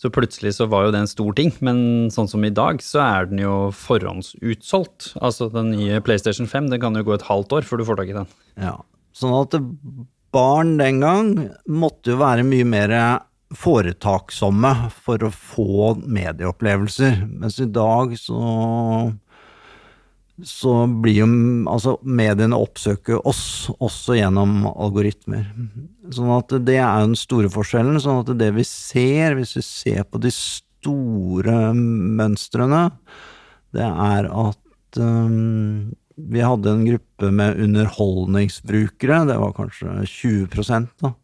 [0.00, 3.02] Så plutselig så var jo det en stor ting, men sånn som i dag, så
[3.04, 5.10] er den jo forhåndsutsolgt.
[5.20, 8.00] Altså den nye PlayStation 5, det kan jo gå et halvt år før du får
[8.00, 8.30] tak i den.
[8.56, 8.78] Ja.
[9.12, 9.58] Sånn at
[10.32, 11.34] barn den gang
[11.68, 12.96] måtte jo være mye mer
[13.60, 14.72] foretaksomme
[15.04, 18.40] for å få medieopplevelser, mens i dag så
[20.46, 21.28] så blir jo
[21.70, 25.46] altså mediene oppsøker oss også gjennom algoritmer.
[26.14, 28.00] Sånn at det er den store forskjellen.
[28.02, 32.86] Sånn at det vi ser, hvis vi ser på de store mønstrene,
[33.76, 41.14] det er at um, vi hadde en gruppe med underholdningsbrukere, det var kanskje 20 da.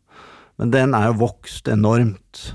[0.57, 2.46] Men den er jo vokst enormt.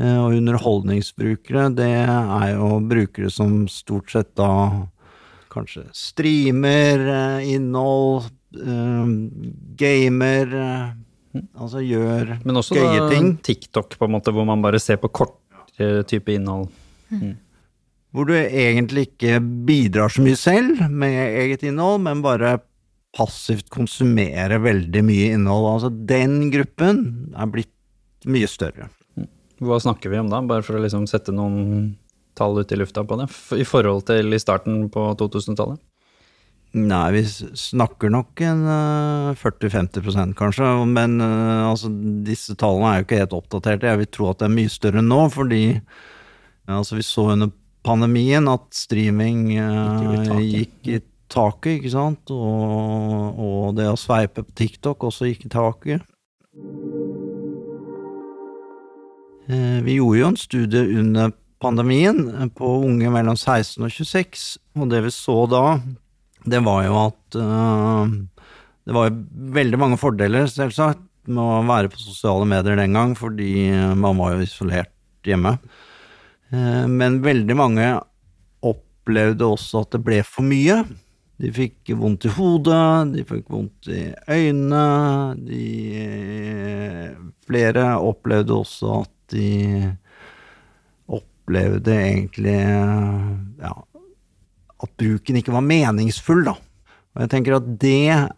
[0.00, 4.48] Eh, Og underholdningsbrukere, det er jo brukere som stort sett da
[5.52, 9.14] kanskje streamer eh, innhold, eh,
[9.80, 10.90] gamer eh,
[11.32, 13.30] Altså gjør Men også gøye da, ting.
[13.40, 15.38] TikTok, på en måte, hvor man bare ser på kort
[15.80, 16.66] eh, type innhold.
[18.12, 22.58] Hvor du egentlig ikke bidrar så mye selv med eget innhold, men bare
[23.16, 25.70] passivt konsumerer veldig mye innhold.
[25.70, 27.00] Altså den gruppen
[27.32, 27.72] er blitt
[28.28, 28.90] mye større.
[29.62, 31.94] Hva snakker vi om da, bare for å liksom sette noen
[32.38, 33.28] tall ut i lufta på det,
[33.60, 35.80] i forhold til i starten på 2000-tallet?
[36.72, 41.90] Nei, vi snakker nok en eh, 40-50% kanskje, men eh, altså,
[42.24, 43.90] disse tallene er jo ikke helt oppdaterte.
[43.90, 47.52] Jeg vil tro at det er mye større nå, fordi ja, altså, vi så under
[47.84, 51.00] pandemien at streaming eh, Gikk i
[51.32, 51.80] taket.
[51.82, 52.32] ikke sant?
[52.32, 56.08] Og, og det å sveipe på TikTok også gikk i taket.
[59.50, 64.44] Eh, Vi gjorde jo en studie under pandemien eh, på unge mellom 16 og 26,
[64.78, 65.64] og det vi så da,
[66.42, 68.06] det var jo at uh,
[68.82, 69.12] det var
[69.58, 74.18] veldig mange fordeler, selvsagt, med å være på sosiale medier den gang, fordi eh, man
[74.18, 74.90] var jo isolert
[75.28, 75.54] hjemme.
[76.50, 77.86] Uh, Men veldig mange
[78.66, 80.80] opplevde også at det ble for mye.
[81.42, 84.82] De fikk vondt i hodet, de fikk vondt i øynene,
[85.46, 85.62] de
[87.42, 89.48] Flere opplevde også at de
[91.42, 92.58] opplevde egentlig
[93.60, 93.72] ja,
[94.82, 96.54] at bruken ikke var meningsfull, da.
[97.12, 98.30] Og jeg tenker at det er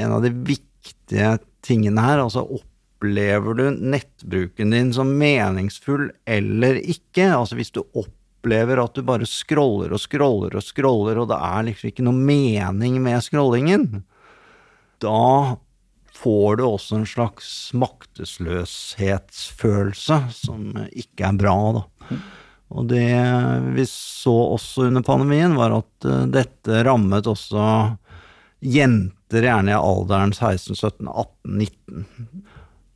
[0.00, 2.24] en av de viktige tingene her.
[2.24, 7.28] Altså opplever du nettbruken din som meningsfull eller ikke?
[7.28, 11.66] Altså hvis du opplever at du bare scroller og scroller og scroller, og det er
[11.68, 14.02] liksom ikke noe mening med scrollingen,
[15.00, 15.56] da
[16.20, 17.48] får du også en slags
[17.80, 21.82] maktesløshetsfølelse som ikke er bra, da.
[22.70, 23.10] Og det
[23.74, 27.62] vi så også under pandemien, var at uh, dette rammet også
[28.60, 32.06] jenter gjerne i alderen 16, 17, 18, 19.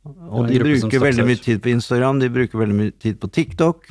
[0.05, 3.89] Og de bruker veldig mye tid på Instagram, de bruker veldig mye tid på TikTok,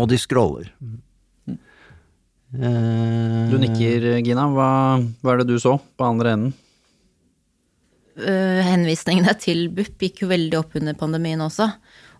[0.00, 0.66] og de scroller.
[2.50, 4.44] Eh, Du nikker, Gina.
[4.50, 4.70] Hva,
[5.22, 6.52] hva er det du så på andre enden?
[8.18, 11.70] Øh, henvisningene til BUP gikk jo veldig opp under pandemien også.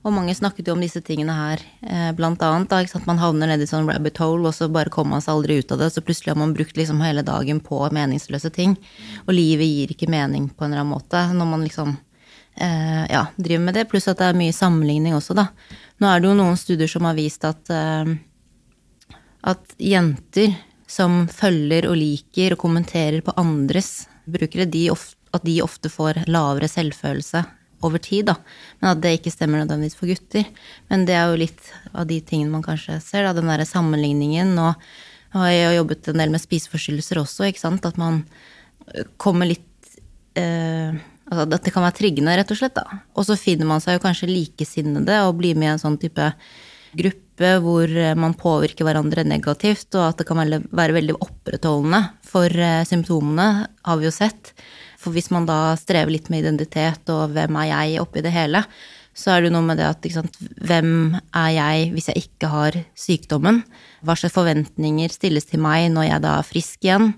[0.00, 2.70] Og mange snakket jo om disse tingene her, eh, blant annet.
[2.70, 3.06] Da, sant?
[3.06, 5.82] Man havner nedi sånn rabbit hole, og så bare kommer man seg aldri ut av
[5.82, 5.90] det.
[5.92, 8.78] Så plutselig har man brukt liksom hele dagen på meningsløse ting.
[9.26, 11.98] Og livet gir ikke mening på en eller annen måte når man liksom
[12.56, 13.88] eh, ja, driver med det.
[13.90, 15.50] Pluss at det er mye sammenligning også, da.
[16.00, 18.16] Nå er det jo noen studier som har vist at eh,
[19.40, 20.54] at jenter
[20.90, 26.24] som følger og liker og kommenterer på andres brukere, de of, at de ofte får
[26.30, 27.44] lavere selvfølelse
[27.86, 28.36] over tid, da.
[28.80, 30.48] Men at det ikke stemmer nødvendigvis for gutter.
[30.90, 33.34] Men det er jo litt av de tingene man kanskje ser, da.
[33.36, 34.52] Den derre sammenligningen.
[34.60, 34.74] Og
[35.36, 37.86] har jeg jo jobbet en del med spiseforstyrrelser også, ikke sant.
[37.88, 38.24] At man
[38.90, 39.66] øh, kommer litt
[40.38, 40.98] eh,
[41.30, 42.96] Altså at det kan være triggende, rett og slett, da.
[43.14, 46.24] Og så finner man seg jo kanskje likesinnede og blir med i en sånn type
[46.98, 52.50] gruppe hvor eh, man påvirker hverandre negativt, og at det kan være veldig opprettholdende for
[52.50, 53.46] eh, symptomene,
[53.86, 54.50] har vi jo sett.
[55.00, 58.64] For hvis man da strever litt med identitet og hvem er jeg oppi det hele,
[59.16, 62.50] så er det jo noe med det at sant, hvem er jeg hvis jeg ikke
[62.52, 63.62] har sykdommen?
[64.06, 67.10] Hva slags forventninger stilles til meg når jeg da er frisk igjen?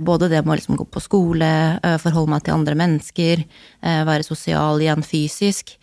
[0.00, 1.50] Både det med å liksom gå på skole,
[1.82, 3.44] eh, forholde meg til andre mennesker,
[3.82, 5.74] eh, være sosial igjen fysisk.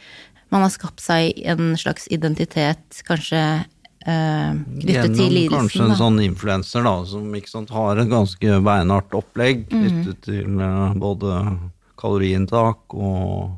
[0.50, 3.65] Man har skapt seg en slags identitet, kanskje
[4.08, 5.58] knyttet til Gjennom lidelsen.
[5.58, 5.98] kanskje en da.
[6.00, 9.82] sånn influenser da, som ikke sant, har et ganske beinhardt opplegg Mhm.
[9.84, 11.60] knyttet til eh, både
[12.00, 13.58] kaloriinntak og,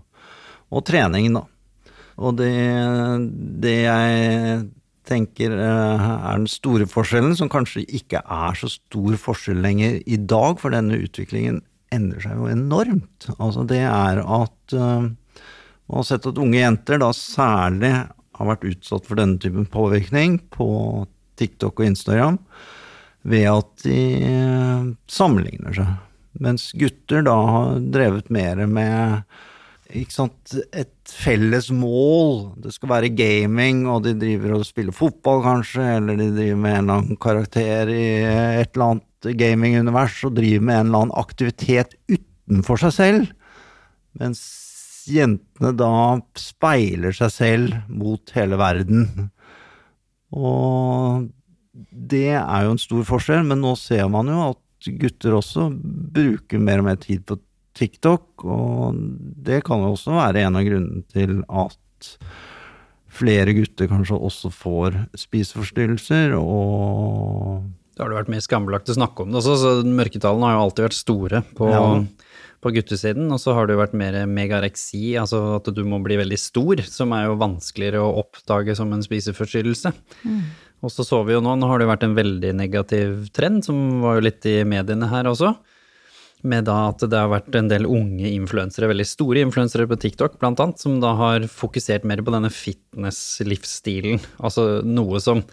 [0.71, 1.43] og trening, da.
[2.19, 2.49] Og det,
[3.61, 4.69] det jeg
[5.09, 10.17] tenker eh, er den store forskjellen, som kanskje ikke er så stor forskjell lenger i
[10.17, 13.29] dag, for denne utviklingen endrer seg jo enormt.
[13.39, 15.07] Altså det er at eh,
[15.89, 17.93] man har sett at unge jenter da særlig
[18.39, 20.69] har vært utsatt for denne typen påvirkning på
[21.39, 22.39] TikTok og Instagram
[23.27, 25.95] ved at de eh, sammenligner seg.
[26.39, 29.23] Mens gutter da har drevet mer med
[30.13, 32.53] sant, et felles mål.
[32.63, 36.75] Det skal være gaming, og de driver og spiller fotball, kanskje, eller de driver med
[36.75, 38.07] en eller annen karakter i
[38.61, 43.27] et eller annet gamingunivers og driver med en eller annen aktivitet utenfor seg selv.
[44.19, 44.41] Mens
[45.07, 45.91] jentene da
[46.39, 49.29] speiler seg selv mot hele verden.
[50.35, 51.29] Og
[51.91, 55.69] det er jo en stor forskjell, men nå ser man jo at gutter også
[56.15, 57.39] bruker mer og mer tid på
[57.79, 58.97] TikTok, og
[59.45, 62.09] det kan jo også være en av grunnene til at
[63.19, 69.25] flere gutter kanskje også får spiseforstyrrelser, og Da har det vært mer skambelagt å snakke
[69.25, 71.81] om det også, så mørketallene har jo alltid vært store på, Ja.
[72.63, 73.29] På guttesiden.
[73.31, 76.83] Og så har det jo vært mer megareksi, altså at du må bli veldig stor,
[76.87, 79.93] som er jo vanskeligere å oppdage som en spiseforstyrrelse.
[80.79, 83.65] Og så så vi jo nå, nå har det jo vært en veldig negativ trend,
[83.67, 85.53] som var jo litt i mediene her også.
[86.47, 90.37] Med da at det har vært en del unge influensere, veldig store influensere på TikTok
[90.39, 94.23] blant annet, som da har fokusert mer på denne fitness-livsstilen.
[94.39, 95.43] Altså noe som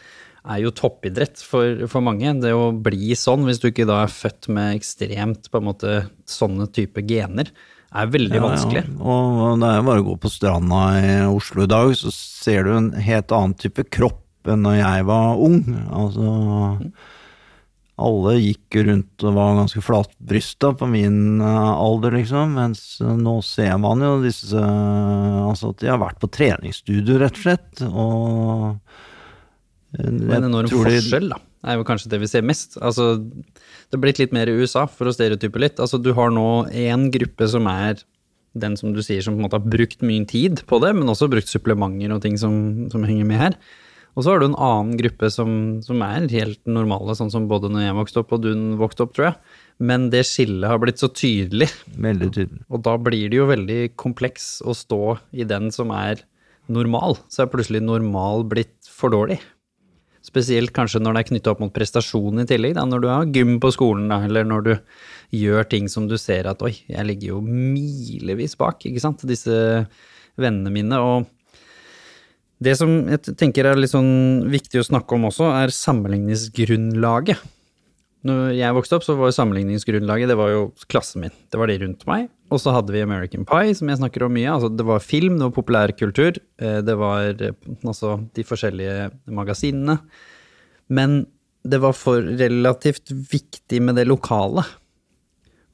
[0.46, 2.34] er jo toppidrett for, for mange.
[2.42, 5.96] Det å bli sånn, hvis du ikke da er født med ekstremt på en måte
[6.30, 7.50] sånne type gener,
[7.96, 8.84] er veldig vanskelig.
[8.90, 12.66] Ja, Og det er bare å gå på stranda i Oslo i dag, så ser
[12.66, 15.62] du en helt annen type kropp enn når jeg var ung.
[15.90, 16.26] Altså
[17.96, 22.52] Alle gikk rundt og var ganske flatbrysta på min eh, alder, liksom.
[22.58, 27.40] Mens eh, nå ser man jo disse Altså at de har vært på treningsstudio, rett
[27.40, 27.82] og slett.
[27.88, 29.05] Og eh,
[30.00, 32.76] Og en enorm forskjell, da, er jo kanskje det vi ser mest.
[32.84, 35.80] Altså, det har blitt litt mer i USA, for å stereotype litt.
[35.82, 38.02] Altså, du har nå én gruppe som er
[38.56, 41.10] den som du sier som på en måte har brukt mye tid på det, men
[41.12, 43.58] også brukt supplementer og ting som, som henger med her.
[44.16, 45.50] Og så har du en annen gruppe som,
[45.84, 49.12] som er helt normale, sånn som både når jeg vokste opp og du vokste opp,
[49.12, 49.58] tror jeg.
[49.84, 51.68] Men det skillet har blitt så tydelig,
[52.00, 52.62] Veldig tydelig.
[52.72, 56.24] og da blir det jo veldig kompleks å stå i den som er
[56.72, 57.18] normal.
[57.28, 59.36] Så er plutselig normal blitt for dårlig.
[60.26, 63.30] Spesielt kanskje når det er knytta opp mot prestasjon i tillegg, da, når du har
[63.30, 64.72] gym på skolen, da, eller når du
[65.36, 69.54] gjør ting som du ser at oi, jeg ligger jo milevis bak, ikke sant, disse
[70.40, 70.98] vennene mine.
[70.98, 71.26] Og
[72.62, 77.52] det som jeg tenker er litt sånn viktig å snakke om også, er sammenligningsgrunnlaget.
[78.26, 81.34] Når jeg vokste opp, så var sammenligningsgrunnlaget det var jo klassen min.
[81.52, 82.26] Det var de rundt meg.
[82.46, 84.50] Og så hadde vi American Pie, som jeg snakker om mye.
[84.52, 89.98] Altså, det var film, det var populærkultur, eh, det var eh, altså de forskjellige magasinene.
[90.86, 91.24] Men
[91.66, 94.62] det var for relativt viktig med det lokale.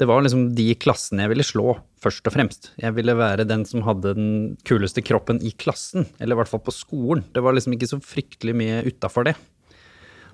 [0.00, 2.70] Det var liksom de klassene jeg ville slå, først og fremst.
[2.80, 4.30] Jeg ville være den som hadde den
[4.66, 7.26] kuleste kroppen i klassen, eller i hvert fall på skolen.
[7.36, 9.36] Det var liksom ikke så fryktelig mye utafor det.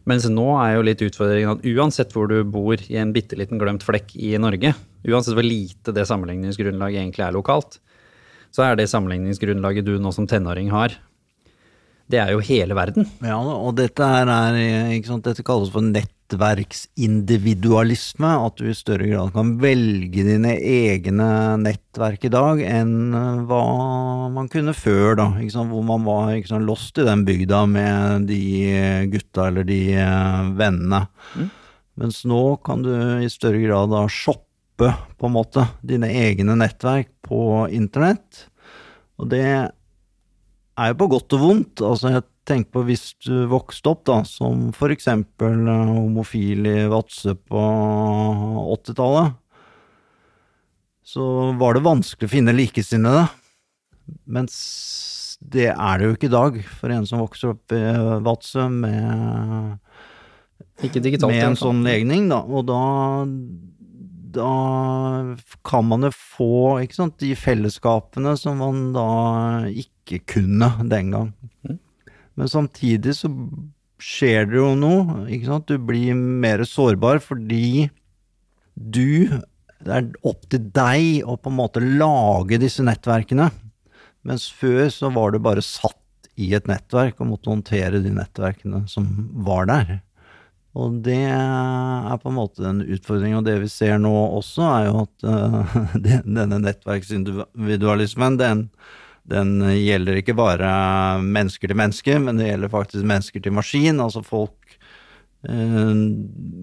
[0.08, 3.60] Mens nå er jo litt utfordringen at uansett hvor du bor i en bitte liten
[3.60, 4.72] glemt flekk i Norge,
[5.06, 7.72] uansett hvor lite det sammenligningsgrunnlaget egentlig er lokalt,
[8.54, 10.90] så er det sammenligningsgrunnlaget du nå som tenåring har,
[12.08, 13.04] det er jo hele verden.
[13.20, 14.24] Ja, og dette er,
[15.04, 22.24] sant, dette kalles for nettverksindividualisme, at du i større grad kan velge dine egne nettverk
[22.24, 23.12] i dag enn
[23.50, 23.64] hva
[24.32, 28.40] man kunne før, da, sant, hvor man var sant, lost i den bygda med de
[29.12, 30.56] gutta eller de vennene.
[30.56, 31.04] vennene.
[31.98, 34.44] Mens nå kan du i større grad da shoppe,
[34.78, 38.46] på en måte, dine egne nettverk på internett,
[39.18, 39.44] og det
[40.78, 41.82] er jo på godt og vondt.
[41.82, 47.34] Altså, jeg tenker på hvis du vokste opp da, som eksempel eh, homofil i Vadsø
[47.34, 47.64] på
[48.78, 49.36] 80-tallet,
[51.08, 51.26] så
[51.58, 53.26] var det vanskelig å finne likesinnede.
[54.28, 54.56] Mens
[55.40, 57.82] det er det jo ikke i dag, for en som vokser opp i
[58.26, 59.78] Vadsø med,
[60.82, 62.42] med en sånn legning, da.
[62.44, 62.82] Og da
[64.34, 65.36] da
[65.66, 66.52] kan man jo få
[66.84, 69.08] ikke sant, de fellesskapene som man da
[69.70, 71.30] ikke kunne den gang.
[72.38, 73.30] Men samtidig så
[73.98, 75.70] skjer det jo noe, ikke sant.
[75.70, 77.88] Du blir mer sårbar fordi
[78.78, 79.40] du
[79.78, 83.44] Det er opp til deg å på en måte lage disse nettverkene.
[84.26, 88.80] Mens før så var du bare satt i et nettverk og måtte håndtere de nettverkene
[88.90, 89.06] som
[89.46, 90.00] var der.
[90.76, 94.84] Og det er på en måte en utfordring, og det vi ser nå også, er
[94.90, 98.68] jo at uh, den- denne nettverksindividualismen, den,
[99.28, 100.68] den gjelder ikke bare
[101.24, 104.00] mennesker til mennesker, men det gjelder faktisk mennesker til maskin.
[104.04, 104.76] Altså folk
[105.48, 105.92] uh,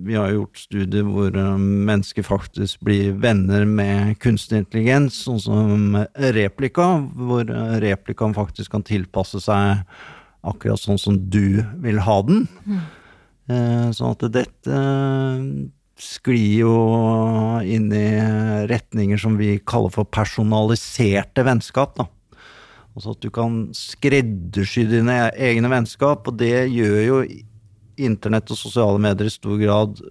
[0.05, 5.95] Vi har gjort studier hvor eh, mennesker faktisk blir venner med kunstig intelligens, sånn som
[6.35, 7.49] replika, hvor
[7.81, 9.81] replikaen faktisk kan tilpasse seg
[10.45, 12.45] akkurat sånn som du vil ha den.
[12.69, 12.83] Eh,
[13.45, 15.41] Sånn at dette eh,
[16.01, 16.75] sklir jo
[17.61, 18.07] inn i
[18.71, 21.93] retninger som vi kaller for personaliserte vennskap.
[21.99, 22.07] da.
[22.95, 27.19] Altså at du kan skreddersy dine egne vennskap, og det gjør jo
[27.95, 30.01] internett og sosiale medier i stor grad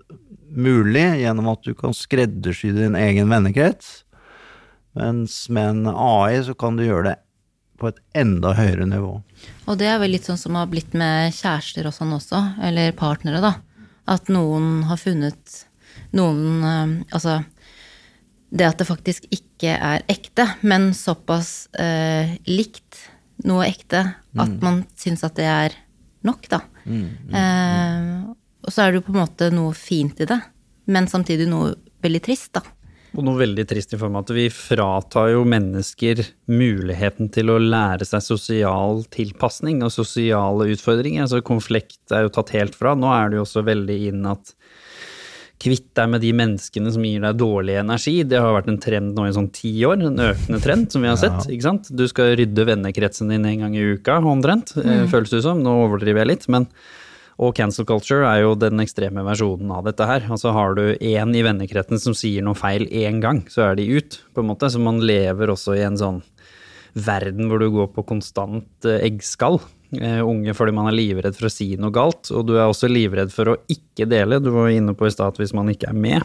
[0.54, 4.04] mulig, gjennom at du kan skreddersy din egen vennekrets.
[4.94, 7.18] Mens med en AI så kan du gjøre det
[7.80, 9.16] på et enda høyere nivå.
[9.66, 12.94] Og det er vel litt sånn som har blitt med kjærester og sånn også, eller
[12.98, 13.54] partnere, da.
[14.10, 15.64] At noen har funnet
[16.12, 17.38] noen eh, Altså
[18.54, 23.00] det at det faktisk ikke er ekte, men såpass eh, likt
[23.48, 24.04] noe ekte
[24.38, 25.74] at man syns at det er
[26.22, 26.60] nok, da.
[26.86, 28.12] Eh,
[28.62, 30.38] og så er det jo på en måte noe fint i det,
[30.86, 31.72] men samtidig noe
[32.04, 32.62] veldig trist, da.
[33.14, 37.60] Og noe veldig trist i form av at vi fratar jo mennesker muligheten til å
[37.62, 41.26] lære seg sosial tilpasning og sosiale utfordringer.
[41.26, 42.96] Altså konflikt er jo tatt helt fra.
[42.98, 44.54] Nå er det jo også veldig inn at
[45.64, 48.16] kvitt deg med de menneskene som gir deg dårlig energi.
[48.26, 51.12] Det har vært en trend nå i sånn ti år, en økende trend som vi
[51.12, 51.46] har sett.
[51.46, 51.88] ikke sant?
[51.94, 55.06] Du skal rydde vennekretsen din en gang i uka, omtrent, mm.
[55.12, 55.62] føles det som.
[55.64, 56.68] Nå overdriver jeg litt, men
[57.42, 60.26] og cancel culture er jo den ekstreme versjonen av dette her.
[60.30, 63.88] Altså har du én i vennekretten som sier noe feil én gang, så er de
[63.96, 64.70] ut, på en måte.
[64.70, 66.22] Så man lever også i en sånn
[66.94, 69.58] verden hvor du går på konstant eh, eggskall.
[69.98, 72.90] Eh, unge fordi man er livredd for å si noe galt, og du er også
[72.90, 74.38] livredd for å ikke dele.
[74.42, 76.22] Du var inne på i stad hvis man ikke er med.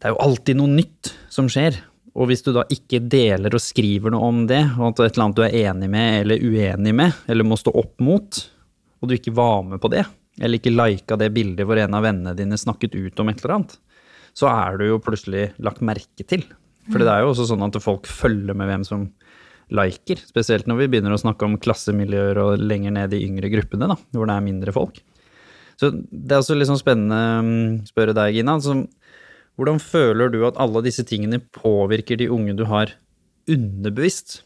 [0.00, 1.78] Det er jo alltid noe nytt som skjer.
[2.18, 5.10] Og hvis du da ikke deler og skriver noe om det, og at det er
[5.10, 8.40] et eller annet du er enig med eller uenig med, eller må stå opp mot,
[9.00, 10.04] og du ikke var med på det,
[10.40, 13.56] eller ikke lika det bildet hvor en av vennene dine snakket ut om et eller
[13.58, 13.76] annet,
[14.36, 16.44] så er du jo plutselig lagt merke til.
[16.90, 19.08] For det er jo også sånn at folk følger med hvem som
[19.74, 20.20] liker.
[20.26, 23.96] Spesielt når vi begynner å snakke om klassemiljøer og lenger ned i yngre gruppene, da,
[24.16, 25.00] hvor det er mindre folk.
[25.80, 28.58] Så det er også sånn spennende å spørre deg, Gina.
[28.58, 28.82] Altså,
[29.56, 32.92] hvordan føler du at alle disse tingene påvirker de unge du har
[33.50, 34.40] underbevisst?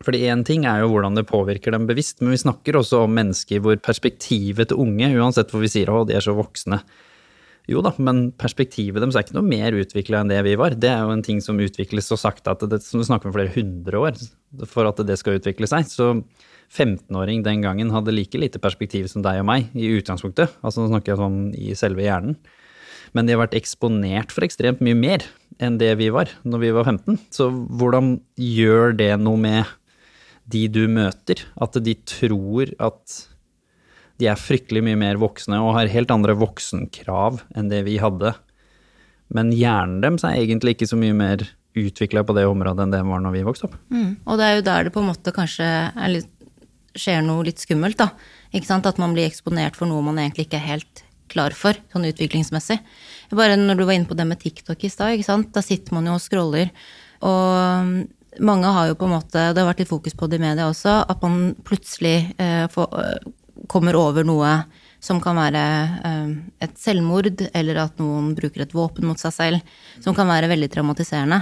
[0.00, 3.14] Fordi én ting er jo hvordan det påvirker dem bevisst, men vi snakker også om
[3.18, 6.80] mennesker hvor perspektivet til unge, uansett hvor vi sier å, de er så voksne,
[7.70, 10.74] jo da, men perspektivet deres er ikke noe mer utvikla enn det vi var.
[10.80, 13.34] Det er jo en ting som utvikles så sakte at det, som du snakker om
[13.36, 14.16] flere hundre år
[14.66, 15.86] for at det skal utvikle seg.
[15.86, 16.08] Så
[16.70, 20.56] 15-åring den gangen hadde like lite perspektiv som deg og meg i utgangspunktet.
[20.64, 22.38] Altså nå snakker jeg sånn i selve hjernen.
[23.14, 25.24] Men de har vært eksponert for ekstremt mye mer
[25.62, 27.18] enn det vi var når vi var 15.
[27.34, 29.70] Så hvordan gjør det noe med
[30.50, 31.44] de du møter?
[31.60, 33.20] At de tror at
[34.20, 38.34] de er fryktelig mye mer voksne og har helt andre voksenkrav enn det vi hadde.
[39.32, 41.46] Men hjernen deres er egentlig ikke så mye mer
[41.78, 43.78] utvikla på det området enn det var når vi vokste opp.
[43.94, 44.18] Mm.
[44.26, 45.68] Og det er jo der det på en måte kanskje
[46.10, 46.32] litt,
[46.98, 48.10] skjer noe litt skummelt, da.
[48.50, 48.88] Ikke sant?
[48.90, 52.80] At man blir eksponert for noe man egentlig ikke er helt klar for, sånn utviklingsmessig.
[53.38, 55.22] Bare når du var inne på det med TikTok i stad.
[55.54, 56.72] Da sitter man jo og scroller.
[57.22, 58.00] Og
[58.40, 60.68] mange har jo på en måte, det har vært litt fokus på det i media
[60.70, 63.20] også, at man plutselig eh, får,
[63.70, 64.60] kommer over noe
[65.00, 65.60] som kan være
[66.04, 66.32] eh,
[66.66, 70.68] et selvmord, eller at noen bruker et våpen mot seg selv, som kan være veldig
[70.74, 71.40] traumatiserende.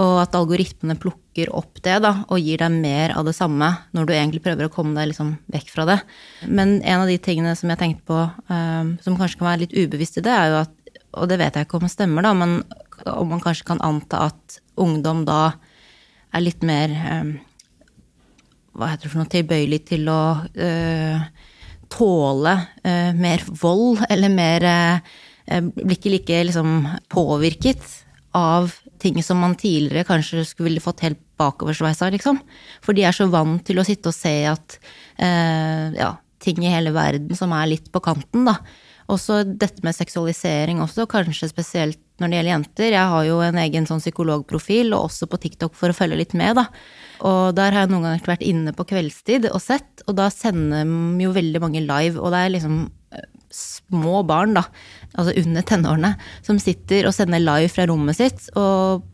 [0.00, 4.08] Og at algoritmene plukker opp det da, og gir deg mer av det samme når
[4.08, 5.98] du egentlig prøver å komme deg liksom vekk fra det.
[6.48, 9.76] Men en av de tingene som jeg tenkte på, eh, som kanskje kan være litt
[9.76, 10.80] ubevisst i det, er jo at
[11.14, 12.64] Og det vet jeg ikke om det stemmer, da, men
[13.06, 15.52] om man kanskje kan anta at ungdom da
[16.34, 17.34] er litt mer um,
[18.74, 21.26] Hva heter det for noe tilbøyelig til å uh,
[21.92, 22.54] tåle
[22.84, 27.84] uh, mer vold, eller mer uh, Blir ikke like liksom påvirket
[28.34, 32.40] av ting som man tidligere kanskje skulle fått helt bakoversveisa, liksom.
[32.82, 34.78] For de er så vant til å sitte og se at
[35.20, 36.08] ja,
[36.42, 38.56] ting i hele verden som er litt på kanten, da.
[39.12, 42.90] Også dette med seksualisering også, kanskje spesielt når det gjelder jenter.
[42.94, 46.34] Jeg har jo en egen sånn psykologprofil, og også på TikTok for å følge litt
[46.38, 46.68] med, da.
[47.26, 50.84] Og der har jeg noen ganger vært inne på kveldstid og sett, og da sender
[50.84, 52.84] de jo veldig mange live, og det er liksom
[53.54, 54.64] små barn, da,
[55.14, 56.10] altså under tenårene,
[56.42, 59.04] som sitter og sender live fra rommet sitt og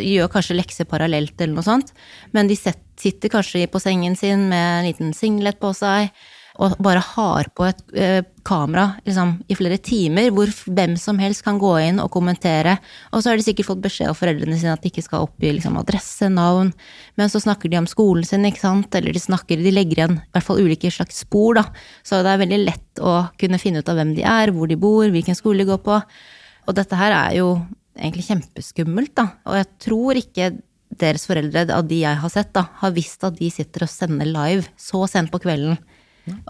[0.00, 1.92] gjør kanskje lekser parallelt eller noe sånt,
[2.32, 6.08] men de sitter kanskje på sengen sin med en liten singlet på seg
[6.60, 11.44] og bare har på et eh, kamera liksom, i flere timer, hvor hvem som helst
[11.46, 12.74] kan gå inn og kommentere.
[13.14, 15.54] Og så har de sikkert fått beskjed av foreldrene sine at de ikke skal oppgi
[15.56, 16.74] liksom, adresse, navn.
[17.20, 18.92] Men så snakker de om skolen sin, ikke sant.
[18.98, 21.64] Eller de snakker, de legger igjen i hvert fall ulike slags spor, da.
[22.04, 24.76] Så det er veldig lett å kunne finne ut av hvem de er, hvor de
[24.80, 26.00] bor, hvilken skole de går på.
[26.68, 27.54] Og dette her er jo
[27.96, 29.30] egentlig kjempeskummelt, da.
[29.48, 30.52] Og jeg tror ikke
[31.00, 34.28] deres foreldre, av de jeg har sett, da, har visst at de sitter og sender
[34.28, 35.78] live så sent på kvelden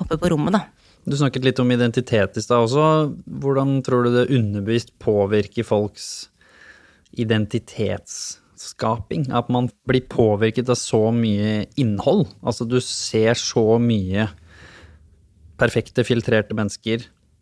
[0.01, 0.63] oppe på rommet, da.
[1.09, 2.85] Du snakket litt om identitet i stad også.
[3.41, 6.05] Hvordan tror du det underbevisst påvirker folks
[7.17, 9.23] identitetsskaping?
[9.33, 12.27] At man blir påvirket av så mye innhold.
[12.45, 14.29] Altså, du ser så mye
[15.61, 16.99] perfekte, filtrerte mennesker.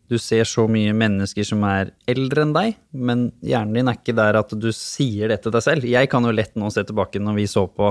[0.09, 4.17] Du ser så mye mennesker som er eldre enn deg, men hjernen din er ikke
[4.17, 5.85] der at du sier det til deg selv.
[5.85, 7.91] Jeg kan jo lett nå se tilbake når vi så på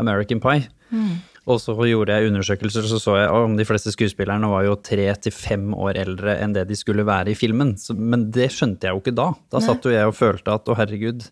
[0.00, 0.64] American Pie.
[0.88, 1.20] Mm.
[1.48, 5.06] Og så gjorde jeg undersøkelser, så så jeg om de fleste skuespillerne var jo tre
[5.16, 7.72] til fem år eldre enn det de skulle være i filmen.
[7.80, 9.30] Så, men det skjønte jeg jo ikke da.
[9.48, 9.68] Da Nei.
[9.68, 11.24] satt jo jeg og følte at å herregud,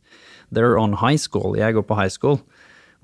[0.55, 1.59] they're on high school.
[1.59, 2.41] Jeg går på high school.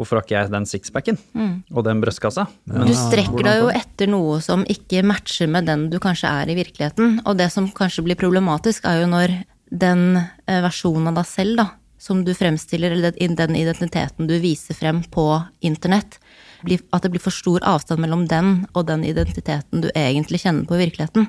[0.00, 1.52] Hvorfor har ikke jeg den sixpacken mm.
[1.76, 2.46] og den brystkassa?
[2.64, 6.48] Men, du strekker deg jo etter noe som ikke matcher med den du kanskje er
[6.48, 7.20] i virkeligheten.
[7.28, 9.36] Og det som kanskje blir problematisk, er jo når
[9.68, 11.68] den eh, versjonen av deg selv, da,
[12.02, 15.26] som du fremstiller, eller den identiteten du viser frem på
[15.60, 16.18] internett,
[16.64, 20.78] at det blir for stor avstand mellom den og den identiteten du egentlig kjenner på
[20.78, 21.28] i virkeligheten.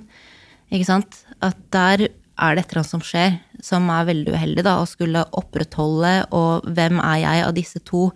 [0.74, 1.24] Ikke sant?
[1.44, 4.90] At der er det et eller annet som skjer, som er veldig uheldig, da, å
[4.90, 8.08] skulle opprettholde og hvem er jeg av disse to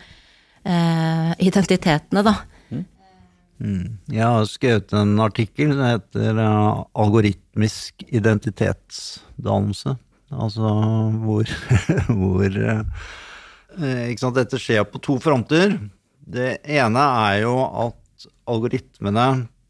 [0.65, 2.39] eh, identitetene, da.
[3.57, 3.97] Mm.
[4.13, 9.95] Jeg har skrevet en artikkel som heter uh, 'Algoritmisk identitetsdannelse'.
[10.29, 10.73] Altså
[11.23, 11.47] hvor,
[12.19, 12.83] hvor uh,
[14.09, 15.77] Ikke sant, dette skjer på to fronter.
[16.27, 19.27] Det ene er jo at algoritmene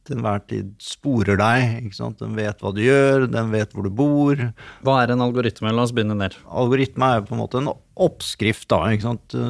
[0.07, 1.87] til enhver tid sporer deg.
[2.19, 4.41] Den vet hva du gjør, den vet hvor du bor.
[4.85, 5.73] Hva er en algoritme?
[5.75, 6.37] La oss begynne der.
[6.47, 8.69] Algoritme er på en måte en oppskrift.
[8.71, 8.85] da?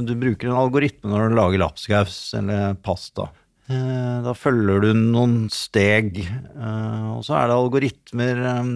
[0.03, 3.29] Du bruker en algoritme når du lager lapskaus eller pasta.
[3.67, 6.21] Eh, da følger du noen steg.
[6.23, 8.73] Eh, og så er det algoritmer eh,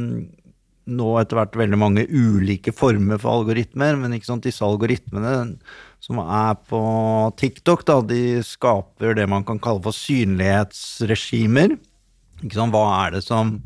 [0.91, 5.35] nå etter hvert veldig mange ulike former for algoritmer, men disse algoritmene
[6.01, 6.81] som er på
[7.37, 11.77] TikTok, da, de skaper det man kan kalle for synlighetsregimer.
[12.49, 13.59] Sant, hva er det som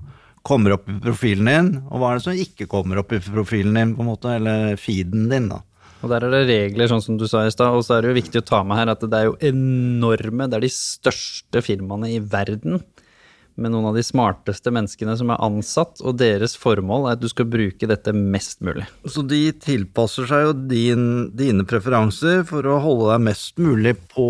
[0.45, 3.79] kommer opp i profilen din, og hva er det som ikke kommer opp i profilen
[3.79, 5.63] din, på en måte, eller feeden din, da.
[6.03, 7.73] Og der er det regler, sånn som du sa i stad.
[7.73, 10.45] Og så er det jo viktig å ta med her at det er jo enorme
[10.51, 12.83] Det er de største firmaene i verden
[13.55, 17.29] med noen av de smarteste menneskene som er ansatt, og deres formål er at du
[17.31, 18.83] skal bruke dette mest mulig.
[19.07, 24.27] Så de tilpasser seg jo din, dine preferanser for å holde deg mest mulig på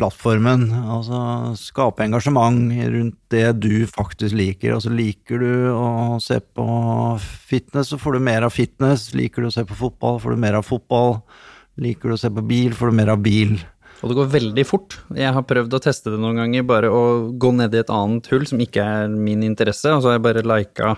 [0.00, 0.66] plattformen.
[0.96, 1.20] Altså
[1.60, 4.74] skape engasjement rundt det du faktisk liker.
[4.76, 6.66] Altså liker du å se på
[7.22, 9.12] fitness, så får du mer av fitness.
[9.14, 11.20] Liker du å se på fotball, får du mer av fotball.
[11.80, 13.60] Liker du å se på bil, får du mer av bil.
[14.00, 14.96] Og det går veldig fort.
[15.16, 17.02] Jeg har prøvd å teste det noen ganger, bare å
[17.40, 20.26] gå ned i et annet hull som ikke er min interesse, og så har jeg
[20.28, 20.94] bare lika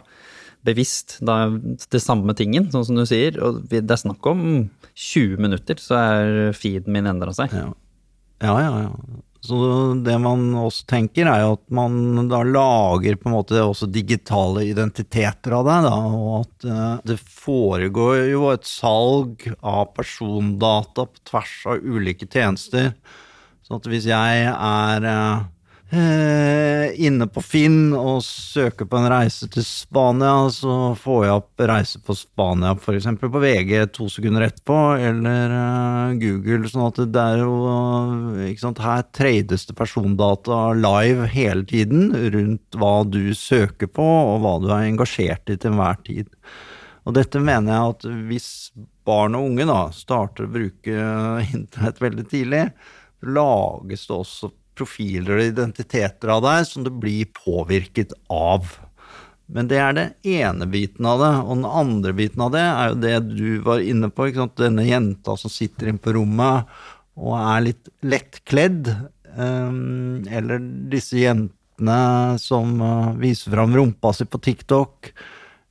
[0.63, 3.41] bevisst da, det samme tingen, sånn som du sier.
[3.43, 4.45] Og det er snakk om
[4.95, 7.55] 20 minutter, så er feeden min endra seg.
[7.57, 7.69] Ja.
[8.45, 9.23] ja, ja, ja.
[9.43, 9.57] Så
[10.07, 14.63] det man også tenker, er jo at man da lager på en måte også digitale
[14.69, 21.25] identiteter av deg, da, og at uh, det foregår jo et salg av persondata på
[21.33, 22.93] tvers av ulike tjenester.
[23.67, 25.43] Så at hvis jeg er uh,
[25.93, 31.65] Eh, inne på Finn og søker på en reise til Spania, så får jeg opp
[31.69, 33.11] reise på Spania f.eks.
[33.21, 36.71] på VG to sekunder etterpå, eller eh, Google.
[36.73, 37.59] sånn at det er jo
[38.47, 44.41] ikke sant, Her trades det persondata live hele tiden rundt hva du søker på, og
[44.47, 46.33] hva du er engasjert i til enhver tid.
[47.05, 48.49] Og dette mener jeg at hvis
[49.05, 51.07] barn og unge da starter å bruke
[51.53, 52.65] internett veldig tidlig,
[53.29, 58.71] lages det også profiler og identiteter av deg som du blir påvirket av.
[59.53, 60.07] Men det er det
[60.39, 61.33] ene biten av det.
[61.45, 64.31] Og den andre biten av det er jo det du var inne på.
[64.59, 66.71] Denne jenta som sitter inne på rommet
[67.21, 68.89] og er litt lettkledd.
[69.37, 70.63] Um, eller
[70.93, 75.13] disse jentene som uh, viser fram rumpa si på TikTok.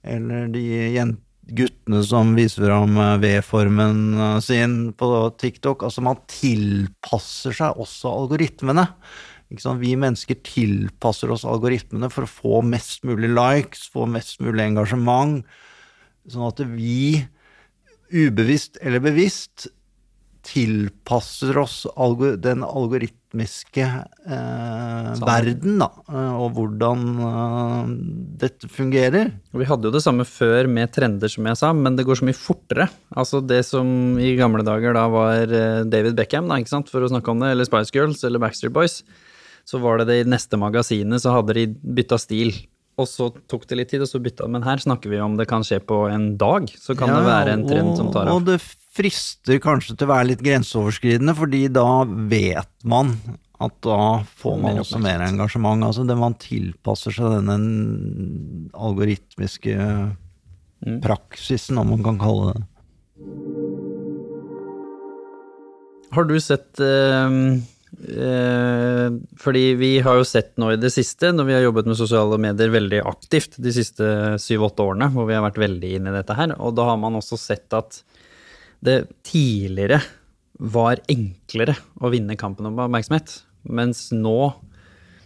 [0.05, 0.65] Eller de
[0.97, 1.25] jentene
[1.55, 5.09] guttene som viser fram eh, V-formen eh, sin på
[5.41, 5.85] TikTok.
[5.87, 8.87] Altså, man tilpasser seg også algoritmene.
[9.51, 15.43] Vi mennesker tilpasser oss algoritmene for å få mest mulig likes, få mest mulig engasjement.
[16.31, 17.25] Sånn at vi,
[18.11, 19.67] ubevisst eller bevisst,
[20.45, 21.83] tilpasser oss
[22.41, 27.91] den algoritmiske eh, verden, da, eh, og hvordan eh,
[28.41, 29.31] dette fungerer.
[29.53, 32.27] Vi hadde jo det samme før med trender, som jeg sa, men det går så
[32.27, 32.89] mye fortere.
[33.13, 37.05] Altså det som i gamle dager da var eh, David Beckham, da, ikke sant, for
[37.05, 39.01] å snakke om det, eller Spice Girls eller Backstreet Boys,
[39.69, 42.55] så var det det i neste magasinet, så hadde de bytta stil.
[42.99, 45.47] Og så tok det litt tid, og så bytta Men her snakker vi om det
[45.49, 46.67] kan skje på en dag.
[46.75, 48.41] Så kan ja, det være en trend og, som tar av.
[48.41, 48.59] Og det
[48.91, 53.15] frister kanskje til å være litt grenseoverskridende, fordi da vet man
[53.61, 55.85] at da får man også mer engasjement.
[55.85, 57.57] Altså det man tilpasser seg denne
[58.73, 60.97] algoritmiske mm.
[61.03, 62.65] praksisen, om man kan kalle det.
[66.11, 67.35] Har du sett eh,
[68.17, 69.05] eh,
[69.39, 72.39] Fordi vi har jo sett nå i det siste, når vi har jobbet med sosiale
[72.41, 74.09] medier veldig aktivt de siste
[74.41, 77.21] syv-åtte årene, hvor vi har vært veldig inne i dette her, og da har man
[77.21, 78.01] også sett at
[78.85, 80.01] det tidligere
[80.61, 84.53] var enklere å vinne kampen om oppmerksomhet, mens nå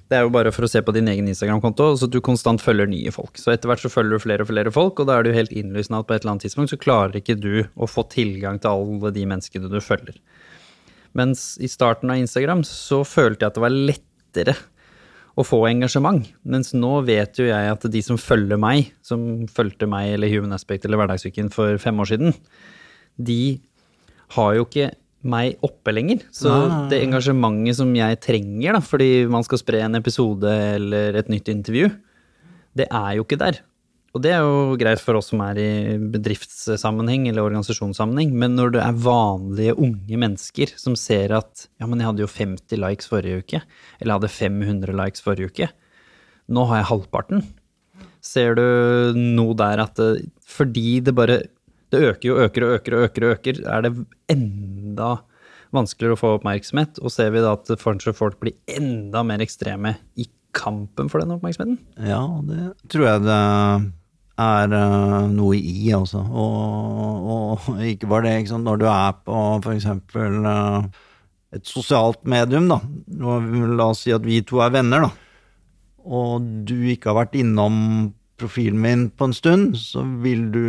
[0.06, 2.86] det er jo bare for å se på din egen Instagram-konto, så du konstant følger
[2.86, 3.40] nye folk.
[3.42, 5.40] Så etter hvert så følger du flere og flere folk, og da er det jo
[5.40, 8.60] helt innlysende at på et eller annet tidspunkt så klarer ikke du å få tilgang
[8.62, 10.20] til alle de menneskene du følger.
[11.18, 14.56] Mens i starten av Instagram så følte jeg at det var lettere
[15.36, 16.30] å få engasjement.
[16.46, 20.54] Mens nå vet jo jeg at de som følger meg, som fulgte meg eller Human
[20.56, 22.38] Aspect eller Hverdagssyken for fem år siden,
[23.18, 23.58] de
[24.36, 24.92] har jo ikke
[25.26, 26.26] meg oppe lenger.
[26.34, 26.82] Så ah.
[26.92, 31.50] det engasjementet som jeg trenger da, fordi man skal spre en episode eller et nytt
[31.52, 31.90] intervju,
[32.76, 33.62] det er jo ikke der.
[34.16, 38.78] Og det er jo greit for oss som er i bedriftssammenheng eller organisasjonssammenheng, men når
[38.78, 43.12] det er vanlige unge mennesker som ser at ja, men jeg hadde jo 50 likes
[43.12, 43.62] forrige uke,
[44.00, 45.68] eller jeg hadde 500 likes forrige uke,
[46.48, 47.44] nå har jeg halvparten.
[48.24, 48.64] Ser du
[49.20, 50.00] noe der at
[50.48, 51.42] fordi det bare
[51.94, 53.94] det øker jo, øker og øker og øker, og øker, er det
[54.32, 55.12] enda
[55.76, 57.02] vanskeligere å få oppmerksomhet.
[57.04, 61.80] Og ser vi da at folk blir enda mer ekstreme i kampen for den oppmerksomheten?
[62.08, 63.40] Ja, det tror jeg det
[64.36, 66.22] er uh, noe i, altså.
[66.24, 68.68] Og, og, ikke bare det, ikke sant.
[68.68, 69.88] Når du er på f.eks.
[69.92, 70.88] Eh,
[71.56, 72.82] et sosialt medium, da.
[73.80, 75.12] La oss si at vi to er venner, da.
[76.06, 77.78] Og du ikke har vært innom
[78.40, 80.64] profilen min på en stund, så vil du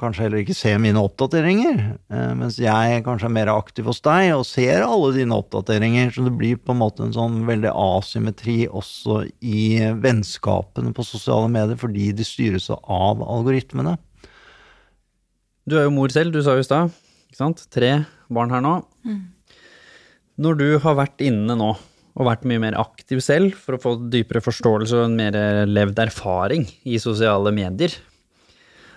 [0.00, 1.78] kanskje heller ikke se mine oppdateringer.
[2.12, 6.12] Eh, mens jeg kanskje er mer aktiv hos deg og ser alle dine oppdateringer.
[6.12, 11.48] Så det blir på en måte en sånn veldig asymmetri også i vennskapene på sosiale
[11.52, 13.96] medier, fordi de styres av algoritmene.
[15.66, 16.92] Du er jo mor selv, du sa jo i stad.
[17.72, 17.90] Tre
[18.32, 18.78] barn her nå.
[20.36, 21.72] Når du har vært inne nå,
[22.16, 25.36] og vært mye mer aktiv selv for å få dypere forståelse og en mer
[25.68, 27.92] levd erfaring i sosiale medier,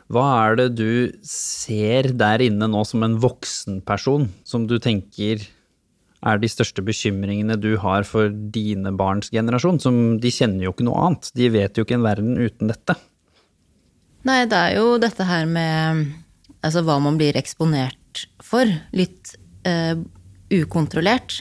[0.09, 0.91] hva er det du
[1.26, 5.43] ser der inne nå som en voksen person, som du tenker
[6.26, 9.78] er de største bekymringene du har for dine barns generasjon?
[9.84, 12.97] Som de kjenner jo ikke noe annet, de vet jo ikke en verden uten dette.
[14.28, 16.07] Nei, det er jo dette her med
[16.65, 18.65] altså, hva man blir eksponert for.
[18.97, 19.36] Litt
[19.70, 19.93] eh,
[20.57, 21.38] ukontrollert.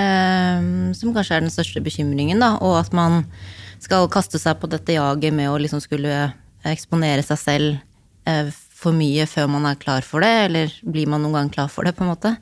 [0.00, 0.62] Eh,
[0.96, 2.54] som kanskje er den største bekymringen, da.
[2.64, 3.24] Og at man
[3.80, 6.30] skal kaste seg på dette jaget med å liksom skulle
[6.68, 7.70] eksponere seg selv
[8.28, 11.70] eh, for mye før man er klar for det, eller blir man noen gang klar
[11.72, 12.34] for det, på en måte.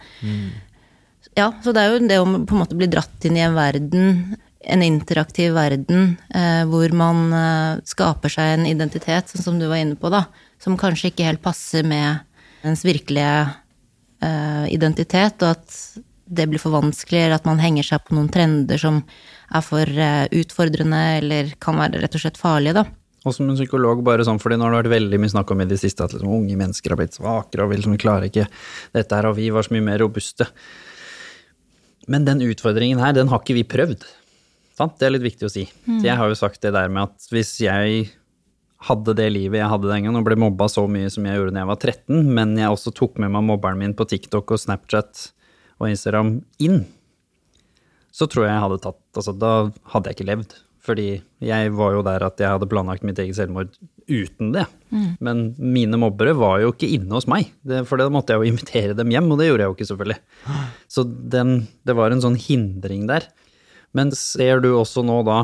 [1.38, 3.56] Ja, så det er jo det å på en måte bli dratt inn i en
[3.58, 4.36] verden,
[4.68, 9.82] en interaktiv verden, eh, hvor man eh, skaper seg en identitet, sånn som du var
[9.82, 10.26] inne på, da,
[10.62, 12.22] som kanskje ikke helt passer med
[12.66, 13.48] ens virkelige
[14.74, 15.74] identitet, og at
[16.28, 19.00] det blir for vanskelig, eller at man henger seg på noen trender som
[19.54, 22.84] er for eh, utfordrende, eller kan være rett og slett farlige, da.
[23.26, 25.64] Og som en psykolog, bare sånn, fordi nå har det vært veldig mye snakk om
[25.64, 28.46] i det siste at liksom, unge mennesker har blitt svakere og vil liksom, klarer ikke
[28.94, 30.46] dette her, og vi var så mye mer robuste.
[32.08, 34.06] Men den utfordringen her, den har ikke vi prøvd.
[34.78, 34.94] Sant?
[35.00, 35.66] Det er litt viktig å si.
[35.88, 36.00] Mm.
[36.06, 38.06] Jeg har jo sagt det der med at hvis jeg
[38.86, 41.56] hadde det livet jeg hadde den gangen, og ble mobba så mye som jeg gjorde
[41.56, 44.62] da jeg var 13, men jeg også tok med meg mobberen min på TikTok og
[44.62, 45.32] Snapchat
[45.78, 46.82] og Instagram inn,
[48.14, 49.52] så tror jeg jeg hadde tatt Altså, da
[49.92, 50.52] hadde jeg ikke levd.
[50.88, 51.06] Fordi
[51.42, 53.72] jeg var jo der at jeg hadde planlagt mitt eget selvmord
[54.08, 54.64] uten det.
[55.20, 58.52] Men mine mobbere var jo ikke inne hos meg, det, for da måtte jeg jo
[58.52, 60.18] invitere dem hjem, og det gjorde jeg jo ikke, selvfølgelig.
[60.88, 61.04] Så
[61.34, 61.52] den,
[61.84, 63.26] det var en sånn hindring der.
[63.92, 65.42] Men ser du også nå da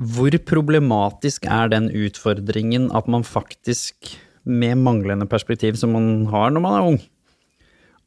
[0.00, 4.16] hvor problematisk er den utfordringen at man faktisk,
[4.48, 7.02] med manglende perspektiv som man har når man er ung,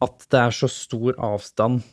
[0.04, 1.84] at det er så stor avstand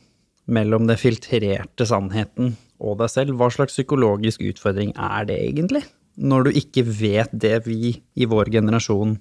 [0.51, 3.37] mellom det filtrerte sannheten og deg selv?
[3.39, 5.85] Hva slags psykologisk utfordring er det egentlig?
[6.21, 9.17] Når du ikke vet det vi i vår generasjon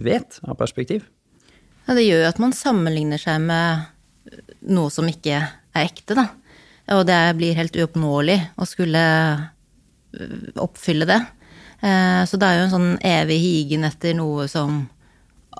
[0.00, 1.04] vet av perspektiv?
[1.84, 3.90] Ja, det gjør jo at man sammenligner seg med
[4.72, 6.30] noe som ikke er ekte, da.
[6.94, 9.02] Og det blir helt uoppnåelig å skulle
[9.34, 11.20] øh, oppfylle det.
[11.80, 14.84] Eh, Så det er jo en sånn evig higen etter noe som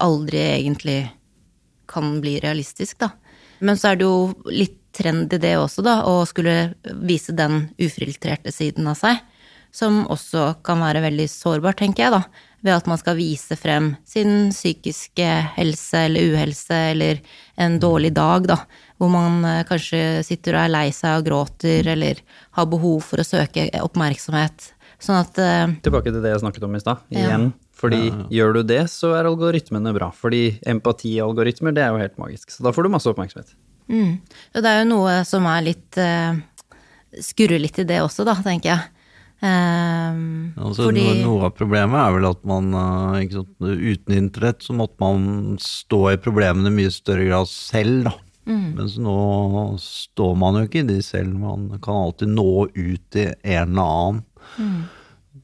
[0.05, 0.99] aldri egentlig
[1.91, 3.11] kan bli realistisk, da.
[3.65, 6.75] Men så er det jo litt trend i det også, da, å skulle
[7.07, 9.23] vise den ufiltrerte siden av seg.
[9.75, 12.51] Som også kan være veldig sårbar, tenker jeg, da.
[12.65, 15.27] Ved at man skal vise frem sin psykiske
[15.57, 17.19] helse eller uhelse eller
[17.61, 18.61] en dårlig dag, da.
[19.03, 22.23] Hvor man eh, kanskje sitter og er lei seg og gråter eller
[22.57, 24.71] har behov for å søke oppmerksomhet.
[25.03, 27.43] Sånn at eh, Tilbake til det jeg snakket om i stad, Ja.
[27.85, 30.09] Fordi gjør du det, så er algoritmene bra.
[30.17, 32.55] Fordi empatialgoritmer, det er jo helt magisk.
[32.55, 33.55] Så da får du masse oppmerksomhet.
[33.93, 34.17] Mm.
[34.57, 36.39] Og det er jo noe som er litt uh,
[37.21, 38.91] Skurrer litt i det også, da, tenker jeg.
[39.45, 44.17] Um, Altså, fordi noe, noe av problemet er vel at man eh, ikke sant, uten
[44.17, 48.15] internett så måtte man stå i problemene i mye større grad selv, da.
[48.45, 49.15] Mens nå
[49.81, 53.95] står man jo ikke i de selv, man kan alltid nå ut til en eller
[53.95, 54.83] annen.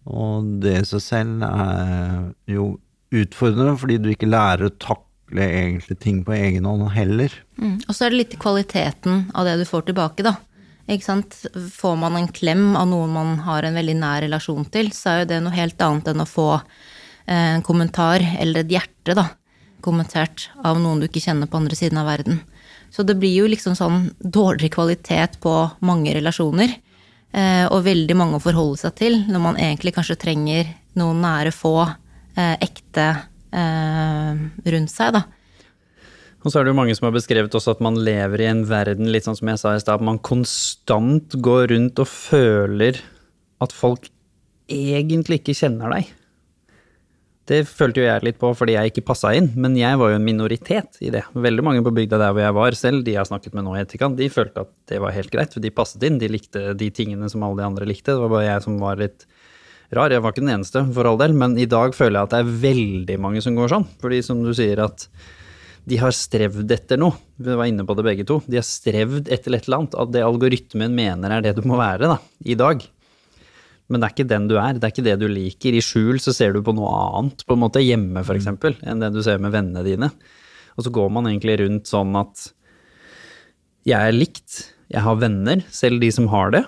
[0.09, 2.73] Og det i seg selv er jo
[3.11, 7.35] utfordrende, fordi du ikke lærer å takle egentlig ting på egen hånd heller.
[7.61, 7.81] Mm.
[7.87, 10.37] Og så er det litt kvaliteten av det du får tilbake, da.
[10.91, 11.37] Ikke sant?
[11.75, 15.21] Får man en klem av noen man har en veldig nær relasjon til, så er
[15.21, 19.29] jo det noe helt annet enn å få eh, en kommentar eller et hjerte, da.
[19.85, 22.43] Kommentert av noen du ikke kjenner på andre siden av verden.
[22.91, 25.55] Så det blir jo liksom sånn dårligere kvalitet på
[25.87, 26.75] mange relasjoner.
[27.31, 31.53] Eh, og veldig mange å forholde seg til, når man egentlig kanskje trenger noen nære
[31.55, 31.77] få,
[32.35, 33.07] eh, ekte
[33.55, 34.41] eh,
[34.75, 35.23] rundt seg, da.
[36.41, 38.65] Og så er det jo mange som har beskrevet også at man lever i en
[38.67, 42.99] verden, litt sånn som jeg sa i stad, at man konstant går rundt og føler
[43.61, 44.09] at folk
[44.71, 46.09] egentlig ikke kjenner deg.
[47.51, 50.19] Det følte jo jeg litt på fordi jeg ikke passa inn, men jeg var jo
[50.21, 51.25] en minoritet i det.
[51.35, 53.75] Veldig mange på bygda der hvor jeg var selv, de jeg har snakket med nå
[53.75, 56.21] i etterkant, de følte at det var helt greit, for de passet inn.
[56.23, 58.15] De likte de tingene som alle de andre likte.
[58.15, 59.27] Det var bare jeg som var litt
[59.91, 60.15] rar.
[60.15, 62.41] Jeg var ikke den eneste, for all del, men i dag føler jeg at det
[62.45, 63.89] er veldig mange som går sånn.
[64.03, 65.09] Fordi som du sier at
[65.91, 67.19] de har strevd etter noe.
[67.41, 68.39] Vi var inne på det begge to.
[68.47, 69.99] De har strevd etter et eller annet.
[69.99, 72.87] At det algoritmen mener er det du må være da, i dag.
[73.91, 75.75] Men det er ikke den du er, det er ikke det du liker.
[75.75, 78.47] I skjul så ser du på noe annet, på en måte hjemme f.eks.,
[78.87, 80.13] enn det du ser med vennene dine.
[80.79, 82.47] Og så går man egentlig rundt sånn at
[83.89, 84.61] jeg er likt,
[84.93, 86.63] jeg har venner, selv de som har det,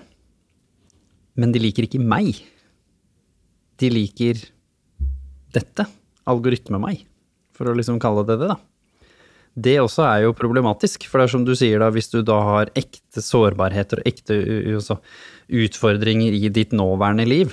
[1.38, 2.42] men de liker ikke meg.
[3.80, 4.42] De liker
[5.54, 5.86] dette,
[6.28, 7.06] algoritme meg,
[7.54, 8.58] for å liksom kalle det det, da.
[9.52, 12.38] Det også er jo problematisk, for det er som du sier da, hvis du da
[12.46, 14.38] har ekte sårbarheter og ekte
[14.78, 14.96] altså,
[15.52, 17.52] utfordringer i ditt nåværende liv,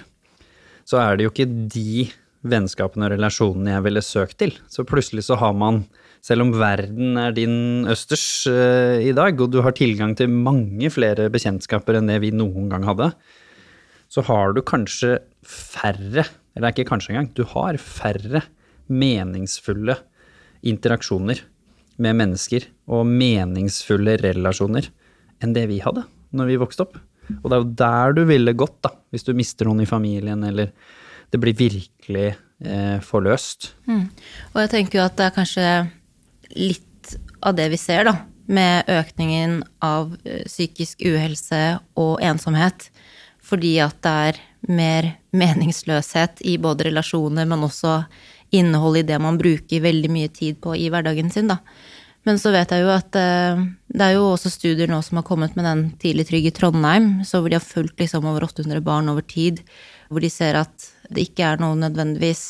[0.88, 2.08] så er det jo ikke de
[2.48, 4.56] vennskapene og relasjonene jeg ville søkt til.
[4.72, 5.84] Så plutselig så har man,
[6.24, 10.88] selv om verden er din østers uh, i dag, og du har tilgang til mange
[10.94, 13.12] flere bekjentskaper enn det vi noen gang hadde,
[14.10, 16.24] så har du kanskje færre,
[16.56, 18.48] eller er ikke kanskje engang, du har færre
[18.90, 20.00] meningsfulle
[20.66, 21.44] interaksjoner
[22.02, 24.90] med mennesker og meningsfulle relasjoner
[25.44, 26.98] enn det vi hadde når vi vokste opp.
[27.40, 30.42] Og det er jo der du ville gått, da, hvis du mister noen i familien,
[30.46, 30.72] eller
[31.30, 33.74] det blir virkelig eh, forløst.
[34.54, 35.68] Og jeg tenker jo at det er kanskje
[36.56, 38.16] litt av det vi ser, da.
[38.50, 41.62] Med økningen av eh, psykisk uhelse
[42.02, 42.90] og ensomhet.
[43.46, 48.02] Fordi at det er mer meningsløshet i både relasjoner, men også
[48.58, 51.60] innhold i det man bruker veldig mye tid på i hverdagen sin, da.
[52.30, 55.26] Men så vet jeg jo at eh, det er jo også studier nå som har
[55.26, 58.84] kommet med den Tidlig trygg i Trondheim, så hvor de har fulgt liksom over 800
[58.86, 59.64] barn over tid,
[60.14, 62.44] hvor de ser at det ikke er noe nødvendigvis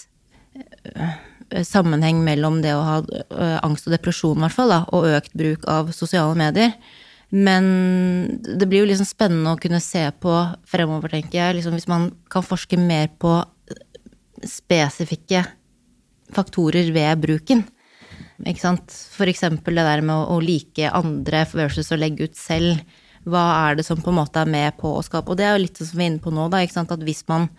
[0.84, 1.16] eh,
[1.64, 5.40] sammenheng mellom det å ha eh, angst og depresjon, i hvert fall, da, og økt
[5.40, 6.76] bruk av sosiale medier.
[7.32, 7.72] Men
[8.44, 10.36] det blir jo liksom spennende å kunne se på
[10.68, 13.38] fremover, tenker jeg, liksom hvis man kan forske mer på
[14.44, 15.48] spesifikke
[16.36, 17.64] faktorer ved bruken.
[18.48, 18.96] Ikke sant?
[19.26, 22.80] Eksempel det der med å, å like andre versus å legge ut selv.
[23.30, 25.58] Hva er det som på en måte er med på å skape Og det er
[25.58, 26.94] jo litt som vi er inne på nå, da, ikke sant?
[26.96, 27.50] at hvis man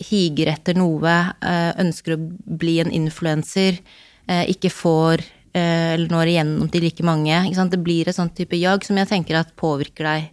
[0.00, 1.12] higer etter noe,
[1.44, 2.22] eh, ønsker å
[2.58, 3.78] bli en influenser,
[4.26, 5.22] eh, ikke får
[5.54, 7.36] eh, eller når igjennom til like mange.
[7.54, 10.32] Det blir et sånt type jag som jeg tenker at påvirker deg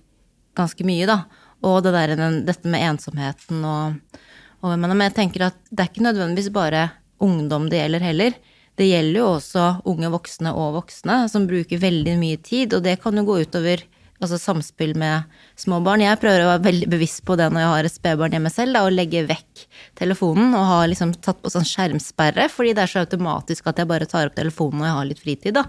[0.58, 1.26] ganske mye, da.
[1.62, 4.18] Og det der, dette med ensomheten og,
[4.64, 4.80] og.
[4.80, 6.90] Men jeg tenker at det er ikke nødvendigvis bare
[7.22, 8.40] ungdom det gjelder heller.
[8.80, 13.00] Det gjelder jo også unge voksne og voksne som bruker veldig mye tid, og det
[13.04, 13.84] kan jo gå utover
[14.22, 15.26] altså samspill med
[15.60, 16.04] små barn.
[16.04, 18.76] Jeg prøver å være veldig bevisst på det når jeg har et spedbarn hjemme selv,
[18.78, 19.64] da, å legge vekk
[19.98, 23.90] telefonen og har liksom tatt på sånn skjermsperre, fordi det er så automatisk at jeg
[23.90, 25.66] bare tar opp telefonen når jeg har litt fritid, da.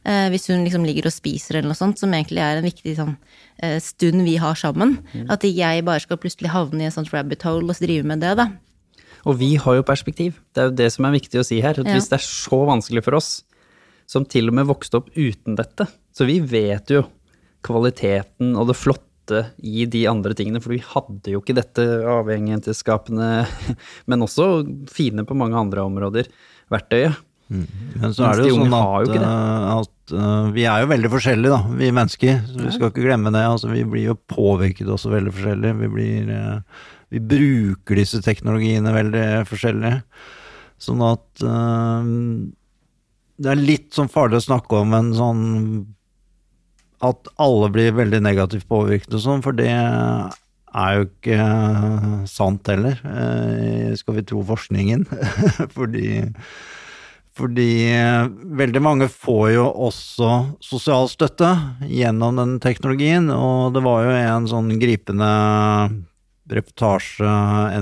[0.00, 2.96] Eh, hvis hun liksom ligger og spiser eller noe sånt, som egentlig er en viktig
[2.98, 3.16] sånn
[3.60, 4.98] eh, stund vi har sammen.
[5.32, 8.36] At jeg bare skal plutselig havne i en sånn rabbit hole og drive med det,
[8.40, 8.48] da.
[9.24, 10.38] Og vi har jo perspektiv.
[10.54, 11.78] Det er jo det som er viktig å si her.
[11.80, 11.96] At Ja.
[11.96, 13.44] Hvis det er så vanskelig for oss,
[14.06, 17.06] som til og med vokste opp uten dette, så vi vet jo
[17.64, 23.46] kvaliteten og det flotte i de andre tingene, for vi hadde jo ikke dette avhengighetsskapende,
[24.10, 26.28] men også fine på mange andre områder,
[26.72, 27.16] verktøyet.
[27.48, 31.10] Men så er det jo sånn jo at, eh, at eh, vi er jo veldig
[31.12, 32.38] forskjellige, da, vi mennesker.
[32.48, 33.44] Så vi skal ikke glemme det.
[33.46, 35.74] Altså, vi blir jo påvirket også veldig forskjellig.
[35.82, 36.84] Vi, blir, eh,
[37.14, 39.94] vi bruker disse teknologiene veldig forskjellig.
[40.82, 42.08] Sånn at eh,
[43.44, 45.44] det er litt sånn farlig å snakke om en sånn
[47.04, 51.48] At alle blir veldig negativt påvirket og sånn, for det er jo ikke
[52.30, 55.04] sant heller, eh, skal vi tro forskningen.
[55.76, 56.24] Fordi
[57.34, 57.90] fordi
[58.60, 60.28] veldig mange får jo også
[60.62, 61.48] sosial støtte
[61.90, 65.30] gjennom den teknologien, og det var jo en sånn gripende
[66.52, 67.28] reportasje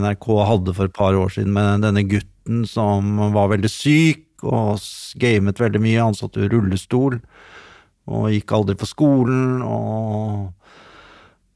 [0.02, 4.82] NRK hadde for et par år siden med denne gutten som var veldig syk og
[5.22, 7.20] gamet veldig mye, han satt i rullestol
[8.10, 10.50] og gikk aldri på skolen og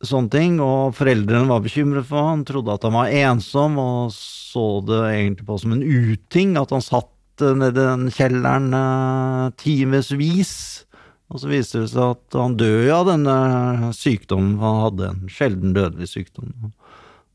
[0.06, 4.80] sånne ting, og foreldrene var bekymret for han, trodde at han var ensom, og så
[4.86, 9.52] det egentlig på som en uting at han satt eh, nede i den kjelleren uh,
[9.58, 10.54] timevis.
[11.26, 15.74] Og så viste det seg at han døde av denne sykdommen, han hadde en sjelden
[15.74, 16.52] dødelig sykdom.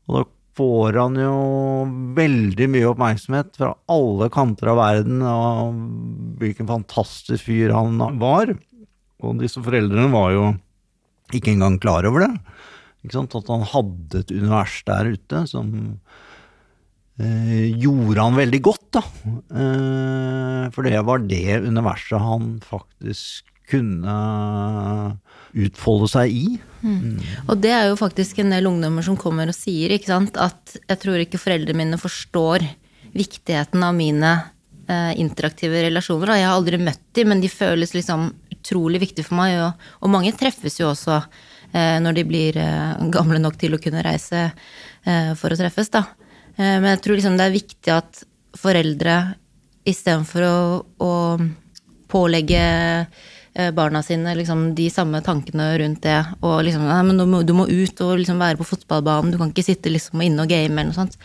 [0.08, 0.24] Og da
[0.58, 1.36] får han jo
[2.16, 5.78] veldig mye oppmerksomhet fra alle kanter av verden, og
[6.42, 8.52] hvilken fantastisk fyr han var.
[9.22, 10.44] Og disse foreldrene var jo
[11.32, 12.34] ikke engang klar over det.
[13.02, 15.70] At han hadde et univers der ute som
[17.18, 19.02] eh, gjorde han veldig godt, da.
[19.56, 24.16] Eh, for det var det universet han faktisk kunne
[25.52, 26.46] utfolde seg i.
[27.46, 30.76] Og det er jo faktisk en del ungdommer som kommer og sier ikke sant, at
[30.80, 32.64] jeg tror ikke foreldrene mine forstår
[33.12, 34.32] viktigheten av mine
[34.88, 36.34] eh, interaktive relasjoner.
[36.40, 39.58] Jeg har aldri møtt dem, men de føles liksom utrolig viktige for meg.
[39.60, 43.82] Og, og mange treffes jo også eh, når de blir eh, gamle nok til å
[43.82, 46.06] kunne reise eh, for å treffes, da.
[46.56, 48.24] Eh, men jeg tror liksom det er viktig at
[48.58, 49.18] foreldre
[49.88, 50.56] istedenfor å,
[51.02, 51.12] å
[52.12, 52.64] pålegge
[53.76, 56.18] barna sine liksom, de samme tankene rundt det.
[56.40, 59.40] Og liksom, nei, men du må, du må ut og liksom være på fotballbanen, du
[59.40, 61.18] kan ikke sitte liksom inne og game eller noe sånt.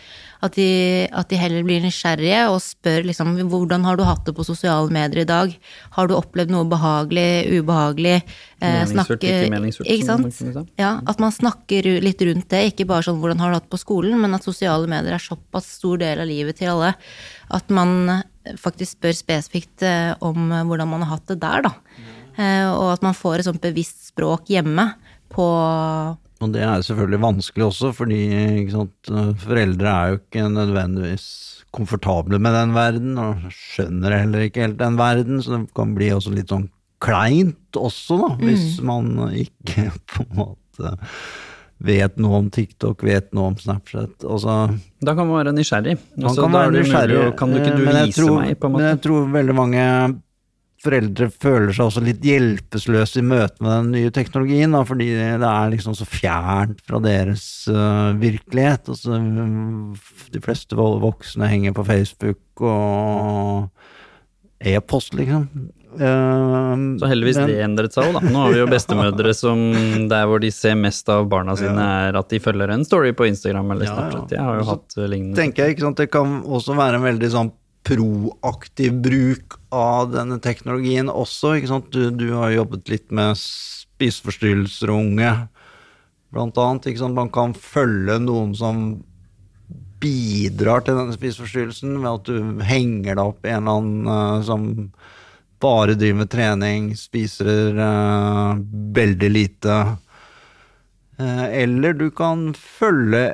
[0.44, 4.36] At de, at de heller blir nysgjerrige og spør liksom hvordan har du hatt det
[4.36, 5.54] på sosiale medier i dag?
[5.96, 8.20] Har du opplevd noe behagelig, ubehagelig?
[8.60, 10.70] Eh, Meningsfullt, ikke meningsfullt, Ikke sant?
[10.78, 13.74] Ja, at man snakker litt rundt det, ikke bare sånn hvordan har du hatt det
[13.74, 16.94] på skolen, men at sosiale medier er såpass stor del av livet til alle
[17.54, 21.64] at man eh, faktisk spør spesifikt eh, om eh, hvordan man har hatt det der,
[21.68, 21.74] da.
[22.38, 24.92] Eh, Og at man får et sånt bevisst språk hjemme
[25.34, 25.44] på
[26.40, 28.18] Og det er selvfølgelig vanskelig også, fordi
[28.62, 29.10] ikke sant,
[29.42, 31.24] foreldre er jo ikke nødvendigvis
[31.74, 36.12] komfortable med den verden, og skjønner heller ikke helt den verden, så det kan bli
[36.14, 36.68] også litt sånn
[37.02, 40.94] kleint også, da, hvis man ikke på en måte
[41.82, 44.22] vet noe om TikTok, vet noe om Snapchat.
[44.26, 44.54] Altså,
[45.02, 45.98] Da kan man være nysgjerrig.
[46.16, 48.56] man Altså, kan da være nysgjerrig, mulig, Kan du ikke eh, du vise tror, meg,
[48.58, 48.88] på en Men måte?
[48.94, 49.84] jeg tror veldig mange
[50.84, 55.48] foreldre føler seg også litt hjelpeløse i møte med den nye teknologien, da, fordi det
[55.48, 58.86] er liksom så fjernt fra deres uh, virkelighet.
[58.94, 59.18] Altså,
[60.36, 63.68] de fleste voksne henger på Facebook og
[64.62, 65.48] e-post, liksom.
[65.98, 68.28] Uh, Så heldigvis men- det endret seg òg, da.
[68.30, 69.62] Nå har vi jo bestemødre som
[70.10, 73.26] der hvor de ser mest av barna sine, er at de følger en story på
[73.26, 73.96] Instagram eller Ja, ja.
[73.98, 74.30] Snapchat.
[74.36, 75.34] Jeg har jo Så hatt lignende.
[75.40, 77.50] tenker jeg ikke sant, det kan også være en veldig sånn
[77.88, 81.92] proaktiv bruk av denne teknologien også, ikke sant.
[81.92, 85.34] Du, du har jobbet litt med spiseforstyrrelser og unge,
[86.34, 87.18] blant annet, ikke sant.
[87.18, 88.88] Man kan følge noen som
[89.98, 94.44] bidrar til denne spiseforstyrrelsen ved at du henger deg opp i en eller annen uh,
[94.46, 94.68] som
[95.58, 98.54] bare driver med trening, spiser uh,
[98.94, 99.78] veldig lite.
[101.18, 103.32] Uh, eller du kan følge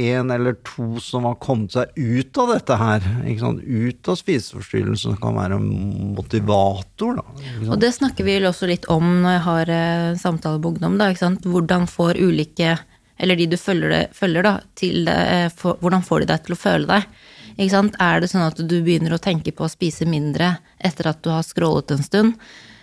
[0.00, 3.08] en eller to som har kommet seg ut av dette her.
[3.26, 7.20] Ut av spiseforstyrrelsen, som kan være en motivator.
[7.20, 7.50] Da.
[7.68, 10.96] Og det snakker vi også litt om når jeg har eh, samtaler med ungdom.
[11.00, 11.10] Da?
[11.44, 12.78] Hvordan får ulike,
[13.20, 16.62] eller de du følger, følger da, det, eh, for, hvordan får de deg til å
[16.64, 17.20] føle deg?
[17.60, 21.28] Er det sånn at du begynner å tenke på å spise mindre etter at du
[21.34, 22.36] har scrollet en stund?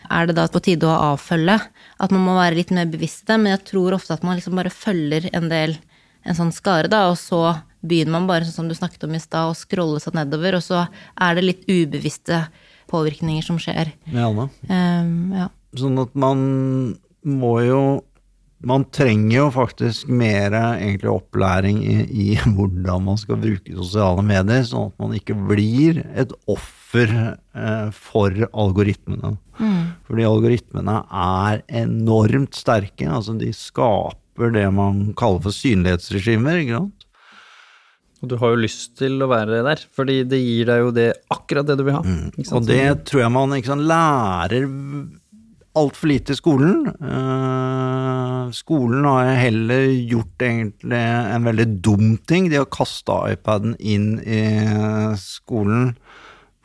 [0.10, 1.58] Er det da på tide å avfølge?
[2.00, 3.40] At man må være litt mer bevisst i det.
[3.42, 5.78] Men jeg tror ofte at man liksom bare følger en del,
[6.28, 7.42] en sånn skare, da, og så
[7.88, 10.66] begynner man bare, sånn som du snakket om i stad, å scrolle seg nedover, og
[10.66, 12.46] så er det litt ubevisste
[12.92, 13.94] påvirkninger som skjer.
[14.12, 14.50] Ja, da.
[14.72, 15.50] Ehm, ja.
[15.78, 16.44] Sånn at man
[17.28, 17.82] må jo
[18.58, 22.24] Man trenger jo faktisk mer egentlig opplæring i, i
[22.56, 28.34] hvordan man skal bruke sosiale medier, sånn at man ikke blir et offer eh, for
[28.50, 29.36] algoritmene.
[30.10, 33.06] Fordi algoritmene er enormt sterke.
[33.06, 36.62] Altså de skaper det man kaller for synlighetsregimer.
[36.64, 37.06] ikke sant?
[38.18, 41.08] Og du har jo lyst til å være der, fordi det gir deg jo det,
[41.34, 42.02] akkurat det du vil ha.
[42.42, 42.58] sant?
[42.58, 44.66] Og det tror jeg man sant, lærer
[45.78, 46.88] altfor lite i skolen.
[46.98, 51.02] Uh, skolen har heller gjort egentlig
[51.36, 52.50] en veldig dum ting.
[52.50, 54.42] De har kasta iPaden inn i
[55.22, 55.92] skolen,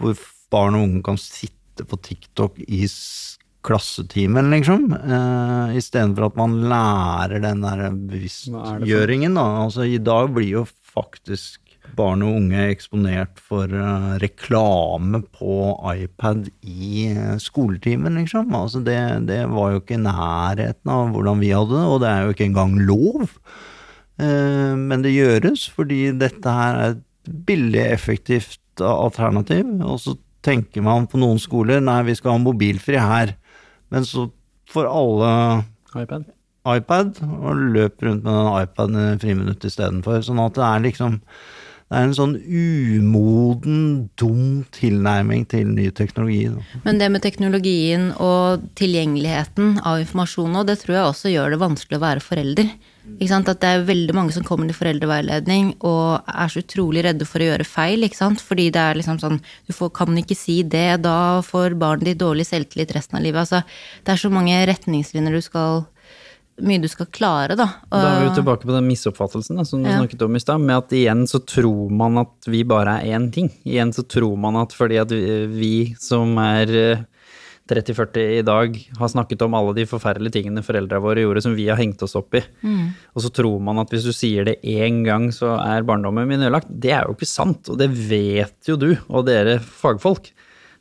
[0.00, 0.16] hvor
[0.52, 2.86] barn og unge kan sitte på TikTok i
[3.66, 4.90] klassetimen, liksom.
[4.92, 9.46] Uh, Istedenfor at man lærer den der bevisstgjøringen, da.
[9.64, 11.60] Altså, i dag blir jo faktisk
[11.96, 15.56] barn og unge eksponert for uh, reklame på
[15.92, 18.52] iPad i uh, skoletimen, liksom.
[18.56, 18.98] Altså det,
[19.28, 22.34] det var jo ikke i nærheten av hvordan vi hadde det, og det er jo
[22.36, 23.30] ikke engang lov.
[24.20, 27.06] Uh, men det gjøres fordi dette her er et
[27.46, 29.68] billig, effektivt alternativ.
[29.84, 33.36] Og så tenker man på noen skoler nei, vi skal ha mobilfri her.
[33.92, 34.28] Men så
[34.72, 35.32] får alle
[35.92, 36.30] iPad.
[36.68, 40.22] iPad og løper rundt med den iPaden i friminuttet istedenfor.
[40.24, 41.20] Sånn at det er liksom
[41.92, 43.80] det er en sånn umoden,
[44.16, 46.46] dum tilnærming til ny teknologi.
[46.86, 51.60] Men det med teknologien og tilgjengeligheten av informasjon nå, det tror jeg også gjør det
[51.60, 52.70] vanskelig å være forelder.
[53.02, 53.48] Ikke sant?
[53.50, 57.42] At det er veldig mange som kommer til foreldreveiledning og er så utrolig redde for
[57.42, 58.06] å gjøre feil.
[58.06, 58.40] Ikke sant?
[58.40, 62.20] Fordi det er liksom sånn Du får, kan ikke si det, da får barnet ditt
[62.22, 63.42] dårlig selvtillit resten av livet.
[63.42, 63.64] Altså,
[64.04, 65.84] det er så mange retningslinjer du skal
[66.62, 67.64] Mye du skal klare, da.
[67.90, 69.96] Da er vi jo tilbake på den misoppfattelsen da, som du Ja.
[69.98, 73.32] snakket om i stad, med at igjen så tror man at vi bare er én
[73.32, 73.48] ting.
[73.64, 77.04] Igjen så tror man at fordi at vi, vi som er eh,
[77.70, 81.68] 30-40 i dag, har snakket om alle de forferdelige tingene foreldra våre gjorde som vi
[81.70, 82.42] har hengt oss opp i,
[83.14, 86.42] og så tror man at hvis du sier det én gang, så er barndommen min
[86.42, 86.66] ødelagt.
[86.68, 90.32] Det er jo ikke sant, og det vet jo du og dere fagfolk.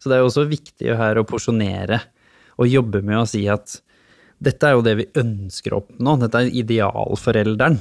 [0.02, 2.02] Så det er jo også viktig her å porsjonere
[2.58, 3.82] og jobbe med å si at
[4.42, 7.76] Dette er jo det vi ønsker å oppnå, dette er idealforelderen.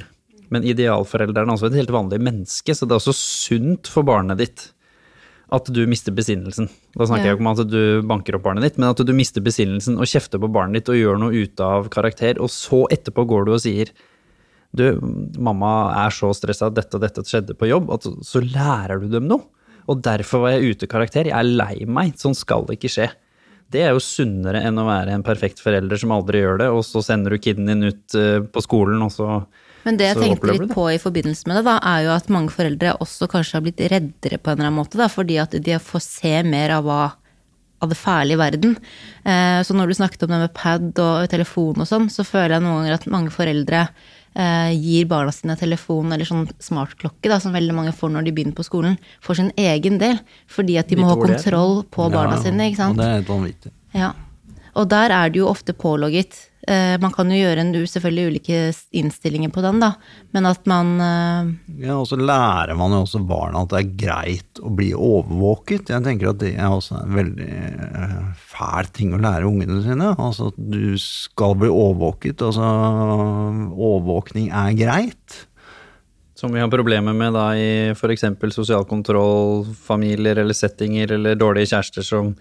[0.53, 4.37] Men idealforelderen er også et helt vanlig menneske, så det er også sunt for barnet
[4.43, 4.67] ditt
[5.51, 6.69] at du mister besinnelsen.
[6.95, 7.31] Da snakker Ja.
[7.33, 10.07] jeg ikke om at du banker opp barnet ditt, men at du mister besinnelsen og
[10.07, 13.51] kjefter på barnet ditt og gjør noe ute av karakter, og så etterpå går du
[13.57, 13.91] og sier
[14.73, 14.85] du,
[15.37, 19.09] mamma er så stressa at dette og dette skjedde på jobb, at så lærer du
[19.11, 19.43] dem noe.
[19.91, 21.25] Og derfor var jeg ute karakter.
[21.27, 22.13] Jeg er lei meg.
[22.15, 23.09] Sånn skal det ikke skje.
[23.71, 26.85] Det er jo sunnere enn å være en perfekt forelder som aldri gjør det, og
[26.87, 29.27] så sender du kiden din ut eh, på skolen, og så
[29.85, 32.29] Men det jeg Så tenkte litt på i forbindelse med det, da, er jo at
[32.33, 35.55] mange foreldre også kanskje har blitt reddere på en eller annen måte, da, fordi at
[35.57, 37.01] de får se mer av hva
[37.81, 38.75] av det fæle i verden.
[39.25, 42.57] Eh, så når du snakket om det med pad og telefon og sånn, så føler
[42.57, 47.39] jeg noen ganger at mange foreldre eh, gir barna sine telefon eller sånn smartklokke, da,
[47.41, 50.21] som veldig mange får når de begynner på skolen, for sin egen del.
[50.51, 52.99] Fordi at de må ha det kontroll på barna Ja, sine, ikke sant.
[52.99, 53.73] Og det er vanvittig.
[53.97, 54.13] Ja.
[54.77, 56.37] Og der er det jo ofte pålogget.
[56.67, 58.57] Eh, man kan jo gjøre en, selvfølgelig ulike
[58.93, 59.95] innstillinger på den, da,
[60.35, 61.47] men at man eh,
[61.87, 65.89] Ja, og så lærer man jo også barna at det er greit å bli overvåket.
[65.89, 68.17] Jeg tenker at det er også en veldig eh,
[68.53, 70.13] fæl ting å lære ungene sine.
[70.21, 72.45] Altså at du skal bli overvåket.
[72.45, 72.67] Altså
[73.71, 75.45] overvåkning er greit.
[76.37, 78.27] Som vi har problemer med da i f.eks.
[78.53, 82.31] sosial kontroll, familier eller settinger eller dårlige kjærester som,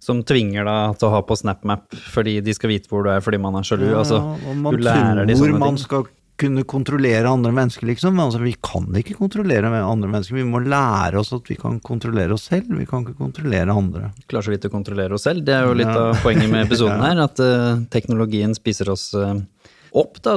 [0.00, 3.20] som tvinger deg til å ha på SnapMap fordi de skal vite hvor du er
[3.24, 3.88] fordi man er sjalu.
[3.98, 5.84] altså, Ja, og man du lærer de sånne man ting.
[5.88, 6.06] skal
[6.38, 8.12] kunne kontrollere andre mennesker, liksom.
[8.14, 10.36] Men altså, vi kan ikke kontrollere andre mennesker.
[10.38, 12.70] Vi må lære oss at vi kan kontrollere oss selv.
[12.78, 14.12] Vi kan ikke kontrollere andre.
[14.30, 15.42] Klarer så vidt å kontrollere oss selv.
[15.42, 16.12] Det er jo litt Ja.
[16.12, 19.34] av poenget med episoden her, at uh, teknologien spiser oss uh,
[19.98, 20.36] opp, da.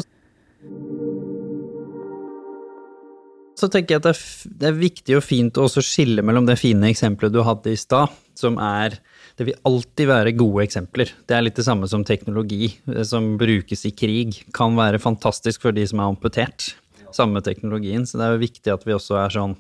[3.62, 4.22] Så tenker jeg at det er,
[4.58, 7.78] det er viktig og fint å også skille mellom det fine eksempelet du hadde i
[7.78, 8.96] stad, som er
[9.40, 11.12] Det vil alltid være gode eksempler.
[11.28, 14.42] Det er litt det samme som teknologi eh, som brukes i krig.
[14.56, 16.74] Kan være fantastisk for de som er amputert.
[17.16, 18.08] Samme teknologien.
[18.08, 19.58] Så det er jo viktig at vi også er sånn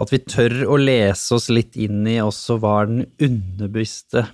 [0.00, 4.24] at vi tør å lese oss litt inn i også hva den underbevisste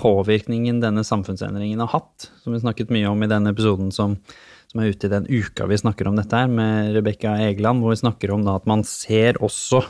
[0.00, 4.16] påvirkningen denne samfunnsendringen har hatt, som vi snakket mye om i den episoden som,
[4.70, 7.94] som er ute i den uka vi snakker om dette her, med Rebekka Egeland, hvor
[7.94, 9.84] vi snakker om da at man ser også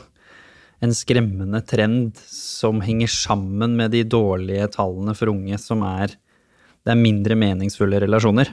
[0.81, 6.15] en skremmende trend som henger sammen med de dårlige tallene for unge, som er
[6.81, 8.49] det er mindre meningsfulle relasjoner.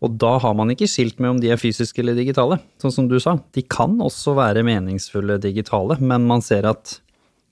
[0.00, 2.58] Og da har man ikke skilt med om de er fysiske eller digitale.
[2.82, 6.96] Sånn som du sa, de kan også være meningsfulle digitale, men man ser at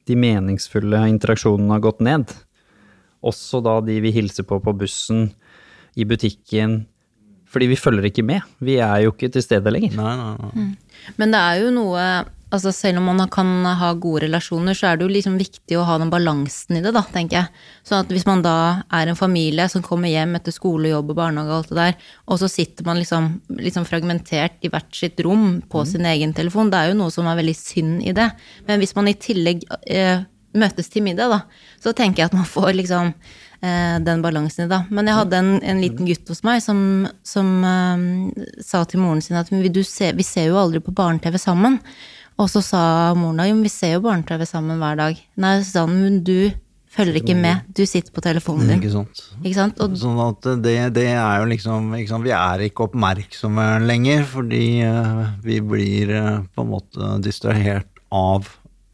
[0.08, 2.32] de meningsfulle interaksjonene har gått ned.
[3.22, 5.28] Også da de vi hilser på på bussen,
[5.98, 6.80] i butikken.
[7.48, 8.44] Fordi vi følger ikke med.
[8.62, 9.96] Vi er jo ikke til stede lenger.
[9.98, 10.66] Nei, nei, nei.
[11.18, 12.02] Men det er jo noe
[12.54, 15.84] altså Selv om man kan ha gode relasjoner, så er det jo liksom viktig å
[15.88, 17.64] ha den balansen i det, da, tenker jeg.
[17.86, 18.54] Sånn at hvis man da
[18.94, 22.08] er en familie som kommer hjem etter skole, jobb og barnehage og alt det der,
[22.28, 23.28] og så sitter man liksom,
[23.60, 27.28] liksom fragmentert i hvert sitt rom på sin egen telefon, det er jo noe som
[27.28, 28.30] er veldig synd i det.
[28.68, 30.24] Men hvis man i tillegg eh,
[30.58, 31.42] møtes til middag, da,
[31.82, 34.80] så tenker jeg at man får liksom eh, den balansen i det.
[34.94, 36.80] Men jeg hadde en, en liten gutt hos meg som,
[37.26, 40.96] som eh, sa til moren sin at vi, du ser, vi ser jo aldri på
[40.96, 41.80] barne-TV sammen.
[42.38, 42.80] Og så sa
[43.18, 45.18] moren da jo, vi ser jo barne-TV sammen hver dag.
[45.42, 46.50] Nei, Susanne, men du
[46.94, 48.78] følger ikke med, du sitter på telefonen din.
[48.80, 49.20] Ikke sant.
[49.42, 49.80] Ikke sant?
[49.84, 51.90] Og Sånn at det, det er jo liksom?
[52.24, 58.48] Vi er ikke oppmerksomme lenger, fordi eh, vi blir eh, på en måte distrahert av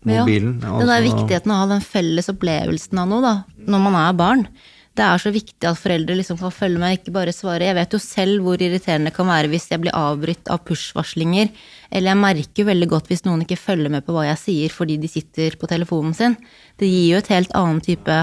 [0.04, 0.58] mobilen.
[0.64, 3.34] Ja, den der Altså- viktigheten av å ha den felles opplevelsen av noe, da,
[3.68, 4.46] når man er barn.
[4.94, 7.66] Det er så viktig at foreldre liksom kan følge med, ikke bare svare.
[7.66, 11.50] Jeg vet jo selv hvor irriterende det kan være hvis jeg blir avbrutt av push-varslinger.
[11.90, 15.00] Eller jeg merker veldig godt hvis noen ikke følger med på hva jeg sier fordi
[15.02, 16.38] de sitter på telefonen sin.
[16.78, 18.20] Det gir jo et helt annen type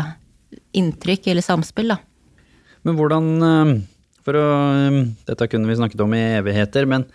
[0.80, 2.00] inntrykk eller samspill, da.
[2.88, 3.76] Men hvordan eh,
[4.26, 4.48] For å
[4.88, 4.98] eh,
[5.28, 7.06] Dette kunne vi snakket om i evigheter, men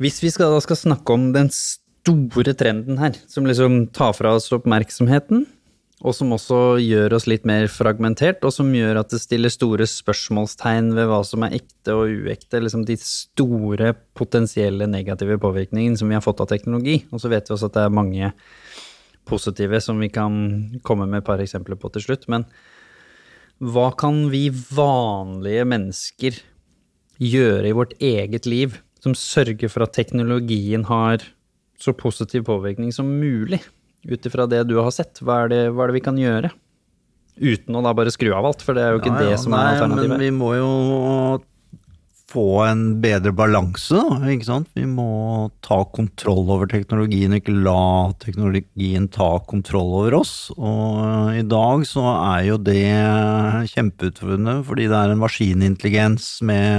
[0.00, 4.32] hvis vi skal, da skal snakke om den store trenden her, som liksom tar fra
[4.38, 5.44] oss oppmerksomheten,
[6.00, 9.84] og som også gjør oss litt mer fragmentert, og som gjør at det stiller store
[9.88, 16.08] spørsmålstegn ved hva som er ekte og uekte, liksom de store potensielle negative påvirkningene som
[16.08, 17.02] vi har fått av teknologi.
[17.12, 18.32] Og så vet vi også at det er mange
[19.28, 20.32] positive som vi kan
[20.86, 22.28] komme med et par eksempler på til slutt.
[22.32, 22.48] men
[23.60, 26.38] hva kan vi vanlige mennesker
[27.20, 31.20] gjøre i vårt eget liv som sørger for at teknologien har
[31.76, 33.60] så positiv påvirkning som mulig?
[34.08, 36.52] Ut ifra det du har sett, hva er, det, hva er det vi kan gjøre?
[37.40, 39.40] Uten å da bare skru av alt, for det er jo ikke Ja, ja, det
[39.42, 40.12] som er nei, alternativet.
[40.12, 40.70] Men vi må jo
[42.30, 43.98] få en bedre balanse,
[44.30, 44.68] ikke sant.
[44.78, 50.34] Vi må ta kontroll over teknologien, ikke la teknologien ta kontroll over oss.
[50.54, 52.84] Og i dag så er jo det
[53.72, 56.70] kjempeutfordrende, fordi det er en maskinintelligens med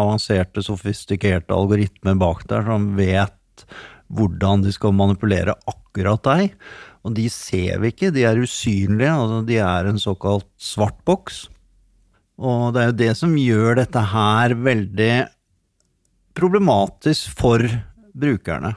[0.00, 3.66] avanserte, sofistikerte algoritmer bak der som vet
[4.12, 6.56] hvordan de skal manipulere akkurat deg.
[7.02, 11.46] Og de ser vi ikke, de er usynlige, altså de er en såkalt svart boks.
[12.42, 15.14] Og det er jo det som gjør dette her veldig
[16.38, 17.64] problematisk for
[18.16, 18.74] brukerne.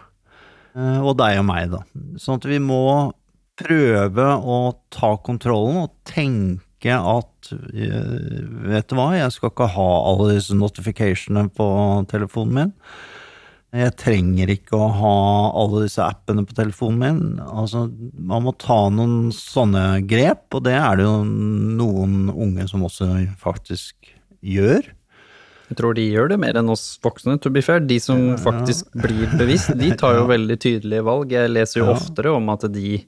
[0.75, 1.83] Eh, Og deg og meg, da.
[2.19, 3.13] Sånn at vi må
[3.55, 4.59] prøve å
[4.91, 10.57] ta kontrollen og tenke at eh, vet du hva, jeg skal ikke ha alle disse
[10.57, 11.67] notificationene på
[12.11, 12.73] telefonen min.
[13.75, 15.15] Jeg trenger ikke å ha
[15.59, 17.39] alle disse appene på telefonen min.
[17.43, 22.85] Altså, man må ta noen sånne grep, og det er det jo noen unge som
[22.87, 23.09] også
[23.41, 24.13] faktisk
[24.45, 24.87] gjør.
[25.65, 27.81] Jeg tror de gjør det mer enn oss voksne, to be fair.
[27.83, 31.33] De som faktisk blir bevisst, de tar jo veldig tydelige valg.
[31.33, 32.99] Jeg leser jo oftere om at de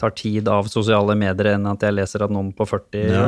[0.00, 3.26] tar tid av sosiale medier enn at jeg leser at noen på 40 Ja.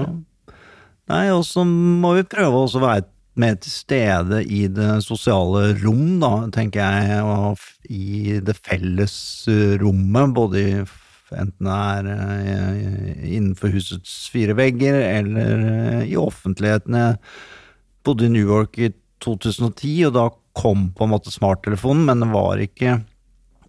[1.13, 3.05] Nei, og så må vi prøve også å være
[3.41, 9.17] mer til stede i det sosiale rom, da, tenker jeg, og i det felles
[9.51, 10.77] eh, rommet, både i
[11.35, 16.95] enten det er eh, innenfor husets fire vegger eller eh, i offentligheten.
[16.99, 17.19] Jeg
[18.07, 18.93] bodde i New York i
[19.25, 22.99] 2010, og da kom på en måte smarttelefonen, men den var ikke,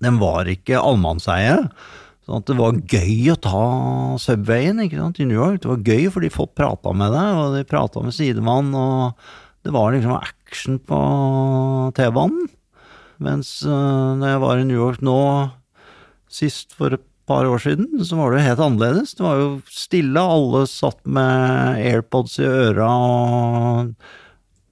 [0.04, 1.64] den var ikke allmannseie.
[2.26, 3.64] Sånn at det var gøy å ta
[4.22, 5.62] Subwayen ikke sant, i New York.
[5.62, 9.28] Det var gøy fordi folk prata med deg, og de prata med sidemann, og
[9.66, 10.98] det var liksom action på
[11.98, 12.46] T-banen.
[13.26, 15.18] Mens uh, når jeg var i New York nå,
[16.30, 19.16] sist for et par år siden, så var det jo helt annerledes.
[19.18, 23.92] Det var jo stille, alle satt med airpods i øra og,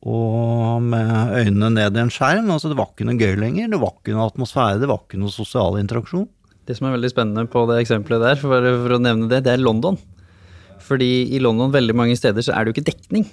[0.06, 2.52] og med øynene ned i en skjerm.
[2.54, 3.74] Altså, det var ikke noe gøy lenger.
[3.74, 6.30] Det var ikke noe atmosfære, det var ikke noe sosial interaksjon.
[6.70, 9.56] Det som er veldig spennende på det eksempelet der, for, for å nevne det, det
[9.56, 9.98] er London.
[10.84, 13.26] Fordi i London veldig mange steder så er det jo ikke dekning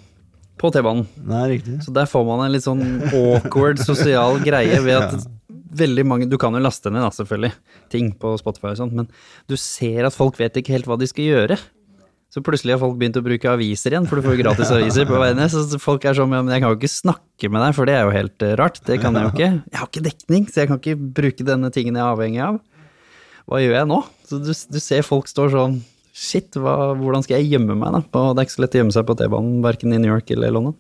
[0.61, 1.07] på T-banen.
[1.27, 1.81] Nei, riktig.
[1.87, 5.29] Så der får man en litt sånn awkward sosial greie ved at
[5.81, 7.53] veldig mange Du kan jo laste ned, da, selvfølgelig,
[7.93, 9.07] ting på Spotify og sånt, men
[9.51, 11.61] du ser at folk vet ikke helt hva de skal gjøre.
[12.31, 15.09] Så plutselig har folk begynt å bruke aviser igjen, for du får jo gratis aviser
[15.09, 15.51] på vei ned.
[15.51, 17.97] Så folk er sånn, ja, men jeg kan jo ikke snakke med deg, for det
[17.97, 18.79] er jo helt eh, rart.
[18.87, 19.49] Det kan jeg jo ikke.
[19.67, 22.61] Jeg har ikke dekning, så jeg kan ikke bruke denne tingen jeg er avhengig av.
[23.51, 23.99] Hva gjør jeg nå?
[24.31, 25.81] Så du, du ser folk står sånn
[26.21, 28.05] Shit, hva, hvordan skal jeg gjemme meg, da?
[28.13, 30.29] På, det er ikke så lett å gjemme seg på T-banen, verken i New York
[30.35, 30.77] eller London.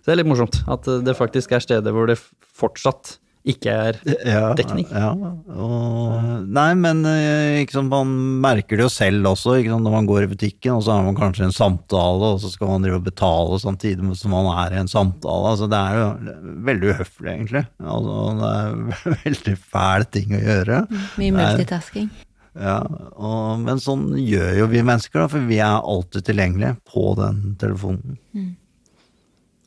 [0.00, 3.72] Så det er litt morsomt at eh, det faktisk er steder hvor det fortsatt ikke
[3.72, 3.98] er
[4.28, 4.84] ja, dekning.
[4.92, 8.10] Ja, og, nei, men eh, sant, man
[8.42, 11.06] merker det jo selv også, ikke sant, når man går i butikken, og så har
[11.06, 14.76] man kanskje en samtale, og så skal man drive og betale samtidig som man er
[14.76, 15.54] i en samtale.
[15.54, 17.64] Altså, det er jo veldig uhøflig, egentlig.
[17.80, 20.82] Altså, det er veldig fæl ting å gjøre.
[21.22, 22.10] Mye multitasking.
[22.58, 22.80] Ja,
[23.14, 27.54] og, men sånn gjør jo vi mennesker, da, for vi er alltid tilgjengelige på den
[27.60, 28.18] telefonen.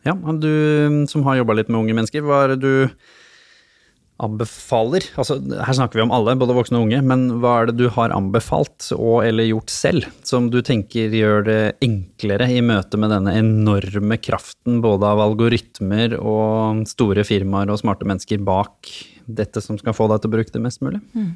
[0.03, 0.51] Ja, men du
[1.07, 2.89] som har jobba litt med unge mennesker, hva er det du
[4.23, 5.05] anbefaler?
[5.19, 7.87] Altså, her snakker vi om alle, både voksne og unge, men hva er det du
[7.95, 13.13] har anbefalt og eller gjort selv, som du tenker gjør det enklere i møte med
[13.15, 18.91] denne enorme kraften både av algoritmer og store firmaer og smarte mennesker bak
[19.23, 20.99] dette som skal få deg til å bruke det mest mulig?
[21.15, 21.31] Eh,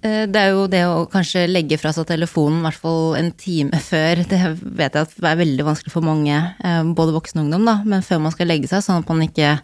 [0.00, 3.80] Det er jo det å kanskje legge fra seg telefonen, i hvert fall en time
[3.90, 4.22] før.
[4.30, 7.68] Det vet jeg at det er veldig vanskelig for mange, eh, både voksne og ungdom,
[7.68, 9.58] da, men før man skal legge seg, sånn at man ikke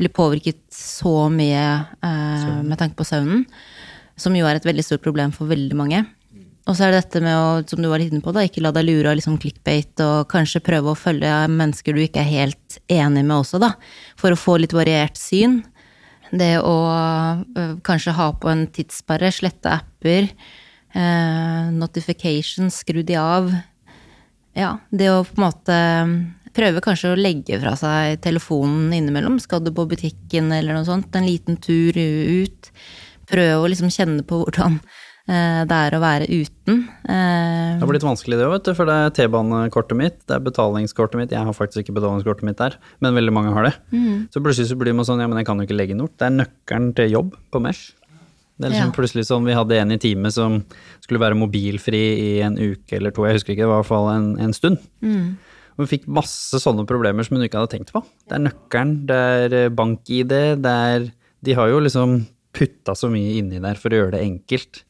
[0.00, 1.62] blir påvirket så mye
[2.02, 3.46] eh, med tanke på søvnen,
[4.18, 6.02] som jo er et veldig stort problem for veldig mange.
[6.66, 8.64] Og så er det dette med å, som du var litt inne på, da, ikke
[8.64, 12.32] la deg lure av liksom clickbait, og kanskje prøve å følge mennesker du ikke er
[12.32, 13.76] helt enig med også, da,
[14.18, 15.60] for å få litt variert syn.
[16.30, 16.76] Det å
[17.86, 20.28] kanskje ha på en tidssperre, slette apper,
[20.94, 23.52] eh, notifications, skru de av.
[24.56, 25.78] Ja, det å på en måte
[26.56, 29.38] prøve kanskje å legge fra seg telefonen innimellom.
[29.42, 32.70] Skal du på butikken eller noe sånt, en liten tur ut.
[33.28, 34.80] Prøve å liksom kjenne på hvordan
[35.26, 36.84] det er å være uten.
[37.08, 40.36] Eh, Det har blitt vanskelig det òg, vet du, for det er T-banekortet mitt, det
[40.36, 41.30] er betalingskortet mitt.
[41.34, 43.74] Jeg har faktisk ikke betalingskortet mitt der, men veldig mange har det.
[44.30, 46.12] Så plutselig så blir man sånn, ja, men jeg kan jo ikke legge inn noe.
[46.14, 47.92] Det er nøkkelen til jobb på Mesh.
[48.56, 48.96] Det er liksom Ja.
[48.96, 50.64] plutselig sånn, Vi hadde en i teamet som
[51.02, 52.00] skulle være mobilfri
[52.38, 54.52] i en uke eller to, jeg husker ikke, det var i hvert fall en, en
[54.52, 54.78] stund.
[55.76, 58.00] Og vi fikk masse sånne problemer som hun ikke hadde tenkt på.
[58.26, 59.16] Det er nøkkelen, det
[59.52, 60.32] er eh, bank-ID,
[60.62, 61.10] det er
[61.44, 64.84] De har jo liksom putta så mye inni der for å gjøre det enkelt.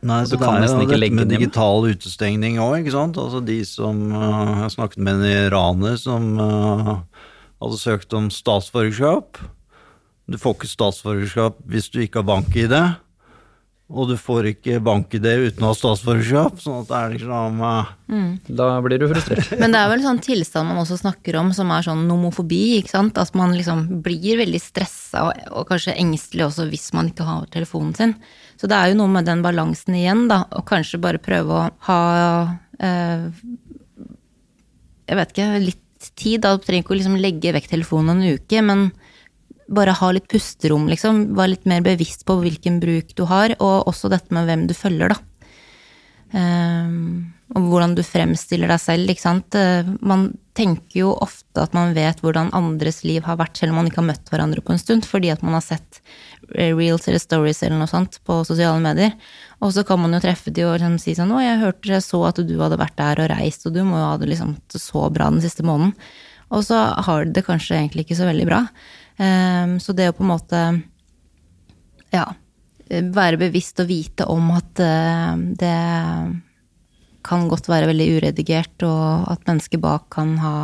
[0.00, 2.78] Nei, så du kan det er nesten jo ikke dette legge med digital utestengning òg,
[2.80, 3.20] ikke sant.
[3.20, 6.94] Altså de som uh, Jeg snakket med en iraner som uh,
[7.60, 9.42] hadde søkt om statsborgerskap.
[10.30, 12.76] Du får ikke statsborgerskap hvis du ikke har bank-ID.
[13.90, 16.60] Og du får ikke bank-ID uten å ha statsborgerskap.
[16.62, 17.64] Sånn at det er liksom
[18.10, 18.40] Mm.
[18.58, 19.52] Da blir du frustrert.
[19.60, 22.90] Men det er vel sånn tilstand man også snakker om som er sånn nomofobi, ikke
[22.90, 23.18] sant.
[23.22, 27.46] At man liksom blir veldig stressa og, og kanskje engstelig også hvis man ikke har
[27.54, 28.16] telefonen sin.
[28.60, 30.42] Så det er jo noe med den balansen igjen, da.
[30.58, 32.00] Og kanskje bare prøve å ha
[32.76, 33.22] eh,
[35.08, 36.42] Jeg vet ikke, litt tid.
[36.44, 38.90] Da Du trenger ikke å liksom legge vekk telefonen en uke, men
[39.70, 41.30] bare ha litt pusterom, liksom.
[41.38, 44.76] Være litt mer bevisst på hvilken bruk du har, og også dette med hvem du
[44.76, 45.20] følger, da.
[46.36, 49.56] Ehm, og hvordan du fremstiller deg selv, ikke sant.
[49.58, 53.80] Eh, Man tenker jo ofte at man vet hvordan andres liv har vært, selv om
[53.80, 56.00] man ikke har møtt hverandre på en stund, fordi at man har sett
[56.54, 59.16] eh, reels eller stories eller noe sånt på sosiale medier.
[59.60, 62.06] Og så kan man jo treffe de og liksom si sånn 'Å, jeg hørte jeg
[62.06, 64.56] så at du hadde vært der og reist, og du må jo ha det liksom
[64.70, 65.94] så bra den siste måneden'.
[66.50, 68.68] Og så har du det kanskje egentlig ikke så veldig bra.
[69.18, 70.82] Ehm, Så det å på en måte
[72.12, 72.26] ja,
[72.90, 76.42] være bevisst og vite om at eh, det
[77.26, 80.54] kan godt være veldig uredigert, og at mennesker bak kan ha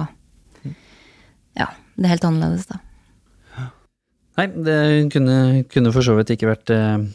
[1.56, 2.80] Ja, det er helt annerledes, da.
[4.36, 4.80] Nei, det
[5.14, 7.06] kunne, kunne for så vidt ikke vært eh,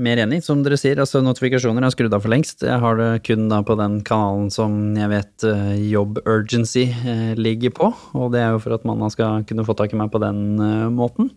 [0.00, 0.40] mer enig.
[0.44, 2.64] Som dere sier, altså notifikasjoner er skrudd av for lengst.
[2.66, 7.32] Jeg har det kun da på den kanalen som jeg vet eh, Jobb Urgency eh,
[7.38, 7.90] ligger på.
[8.16, 10.40] Og det er jo for at man skal kunne få tak i meg på den
[10.56, 11.30] eh, måten.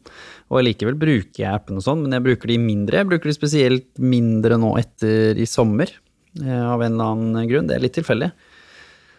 [0.53, 3.01] Og likevel bruker jeg appen og sånn, men jeg bruker de mindre.
[3.01, 5.91] Jeg bruker de spesielt mindre nå etter i sommer,
[6.41, 7.69] av en eller annen grunn.
[7.69, 8.31] Det er litt tilfeldig.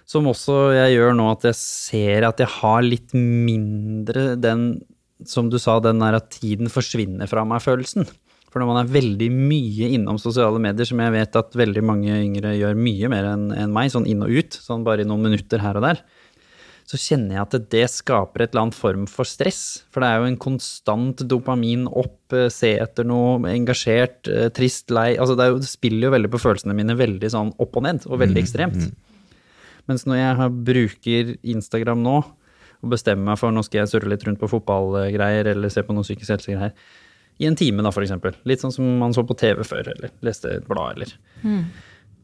[0.08, 4.82] Som også jeg gjør nå at jeg ser at jeg har litt mindre den,
[5.24, 8.08] som du sa, den der at tiden forsvinner fra meg-følelsen.
[8.52, 12.20] For når man er veldig mye innom sosiale medier, som jeg vet at veldig mange
[12.20, 15.24] yngre gjør mye mer enn enn meg, sånn inn og ut, sånn bare i noen
[15.26, 16.04] minutter her og der,
[16.84, 19.84] så kjenner jeg at det skaper et eller annet form for stress.
[19.92, 24.92] For det er jo en konstant dopamin opp, eh, se etter noe, engasjert, eh, trist,
[24.92, 25.14] lei.
[25.16, 27.86] Altså det, er jo, det spiller jo veldig på følelsene mine veldig sånn opp og
[27.88, 28.92] ned, og veldig ekstremt.
[29.88, 32.18] Mens når jeg bruker Instagram nå,
[32.84, 35.96] og bestemmer meg for nå skal jeg surre litt rundt på fotballgreier eller se på
[35.96, 36.76] noe psykisk helsegreier,
[37.40, 40.12] i en time da for eksempel, litt sånn som man så på TV før, eller
[40.22, 41.16] leste et blad, eller.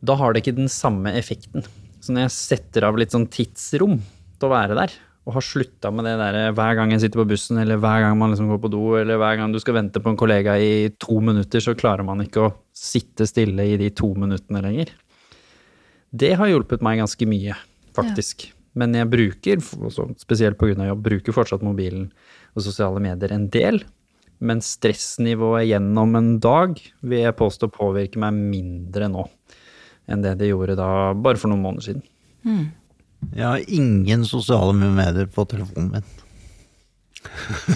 [0.04, 1.64] Da har det ikke den samme effekten.
[2.00, 3.98] Så når jeg setter av litt sånn tidsrom
[4.46, 4.94] å være der,
[5.28, 8.16] og har slutta med det der hver gang jeg sitter på bussen, eller hver gang
[8.18, 10.88] man liksom går på do, eller hver gang du skal vente på en kollega i
[11.02, 14.94] to minutter, så klarer man ikke å sitte stille i de to minuttene lenger.
[16.10, 17.54] Det har hjulpet meg ganske mye,
[17.94, 18.48] faktisk.
[18.78, 19.62] Men jeg bruker,
[20.18, 20.86] spesielt pga.
[20.88, 22.10] jobb, bruker fortsatt mobilen
[22.54, 23.82] og sosiale medier en del.
[24.40, 29.26] Men stressnivået gjennom en dag vil jeg påstå påvirker meg mindre nå
[30.10, 32.04] enn det det gjorde da bare for noen måneder siden.
[33.34, 36.08] Jeg har ingen sosiale medier på telefonen min.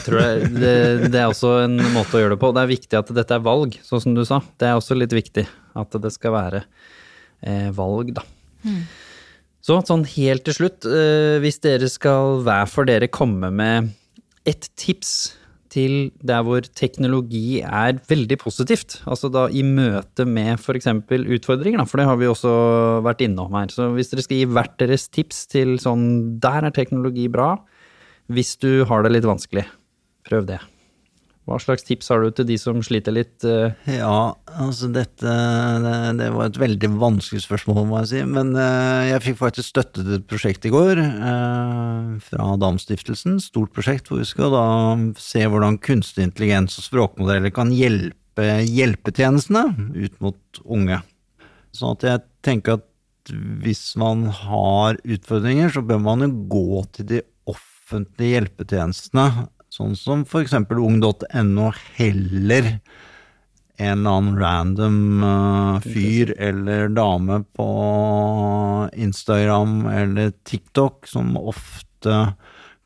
[0.06, 0.74] Tror jeg, det,
[1.12, 2.50] det er også en måte å gjøre det på.
[2.56, 4.40] Det er viktig at dette er valg, sånn som du sa.
[4.60, 5.44] Det er også litt viktig
[5.74, 6.62] at det skal være
[7.44, 8.24] eh, valg, da.
[9.64, 13.92] Så sånn helt til slutt, eh, hvis dere skal hver for dere komme med
[14.48, 15.34] ett tips
[15.74, 20.90] til der hvor teknologi er veldig positivt, altså da i møte med f.eks.
[21.10, 22.52] utfordringer, da, for det har vi også
[23.06, 23.72] vært innom her.
[23.74, 26.06] Så hvis dere skal gi hvert deres tips til sånn
[26.42, 27.56] der er teknologi bra,
[28.32, 29.66] hvis du har det litt vanskelig,
[30.28, 30.62] prøv det.
[31.44, 33.44] Hva slags tips har du til de som sliter litt?
[33.44, 35.28] eh, Ja, altså dette
[35.84, 38.22] det, det var et veldig vanskelig spørsmål, må jeg si.
[38.24, 43.36] Men eh, jeg fikk faktisk støtte til et prosjekt i går eh, fra Damstiftelsen.
[43.44, 44.64] Stort prosjekt hvor vi skal da
[45.20, 51.02] se hvordan kunstig intelligens og språkmodeller kan hjelpe hjelpetjenestene ut mot unge.
[51.76, 52.88] Sånn at jeg tenker at
[53.62, 60.22] hvis man har utfordringer, så bør man jo gå til de offentlige hjelpetjenestene, sånn som
[60.38, 62.76] eksempel ung.no, heller
[63.76, 67.68] en eller annen random uh, fyr eller dame på
[68.94, 72.34] Instagram eller TikTok som ofte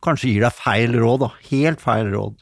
[0.05, 1.31] kanskje gir deg feil råd, da.
[1.51, 2.39] Helt feil råd.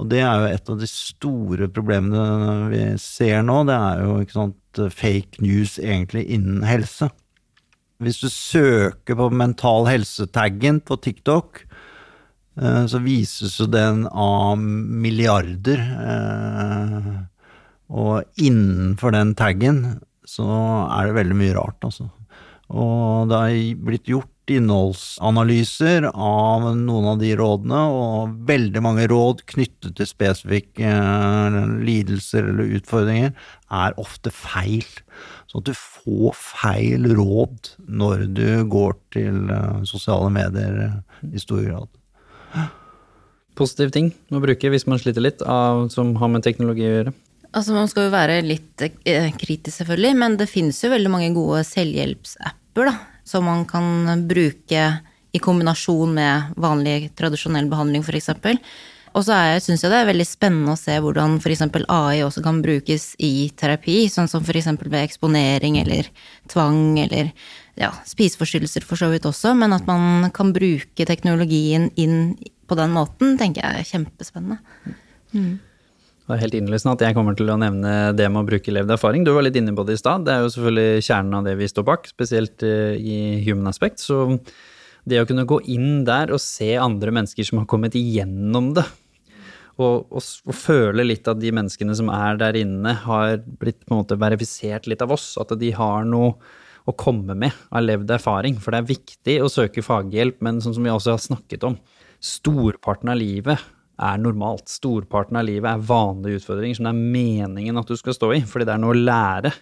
[0.00, 3.62] Og det er jo et av de store problemene vi ser nå.
[3.68, 7.10] Det er jo sant, fake news egentlig innen helse.
[8.00, 11.66] Hvis du søker på mental helse-taggen på TikTok,
[12.60, 15.80] så vises jo den av milliarder.
[15.80, 17.10] eh,
[17.90, 20.46] Og innenfor den taggen så
[20.94, 22.10] er det veldig mye rart, altså.
[22.70, 29.44] Og det har blitt gjort innholdsanalyser av noen av de rådene, og veldig mange råd
[29.50, 33.32] knyttet til spesifikke eh, lidelser eller utfordringer
[33.70, 34.86] er ofte feil.
[35.50, 41.00] Så at du får feil råd når du går til eh, sosiale medier eh,
[41.30, 41.90] i stor grad.
[43.58, 47.14] Positiv ting å bruke hvis man sliter litt, av, som har med teknologi å gjøre?
[47.50, 51.32] Altså Man skal jo være litt eh, kritisk, selvfølgelig, men det finnes jo veldig mange
[51.34, 52.94] gode selvhjelpsapper da,
[53.26, 54.84] som man kan bruke
[55.30, 58.30] i kombinasjon med vanlig tradisjonell behandling, f.eks.
[59.10, 61.64] Og så syns jeg det er veldig spennende å se hvordan f.eks.
[61.90, 64.70] AI også kan brukes i terapi, sånn som f.eks.
[64.84, 66.10] ved eksponering eller
[66.50, 67.32] tvang eller
[67.80, 72.36] ja, spiseforstyrrelser for så vidt også, men at man kan bruke teknologien inn
[72.70, 74.60] på den måten, tenker jeg er kjempespennende.
[75.34, 75.58] Mm.
[76.30, 78.92] Det er helt innlysende at jeg kommer til å nevne det med å bruke levd
[78.94, 79.24] erfaring.
[79.26, 80.22] Du var litt inne på det i stad.
[80.28, 83.16] Det er jo selvfølgelig kjernen av det vi står bak, spesielt eh, i
[83.48, 83.98] human aspect.
[83.98, 84.28] Så
[85.10, 88.86] det å kunne gå inn der og se andre mennesker som har kommet igjennom det,
[89.80, 94.02] og, og, føle litt at de menneskene som er der inne, har blitt på en
[94.02, 95.32] måte verifisert litt av oss.
[95.40, 96.36] At de har noe
[96.88, 98.56] å komme med av levd erfaring.
[98.60, 101.76] For det er viktig å søke faghjelp, men sånn som vi også har snakket om,
[102.20, 103.60] storparten av livet
[104.00, 104.68] er normalt.
[104.70, 108.44] Storparten av livet er vanlige utfordringer som det er meningen at du skal stå i,
[108.48, 109.52] fordi det er noe å lære.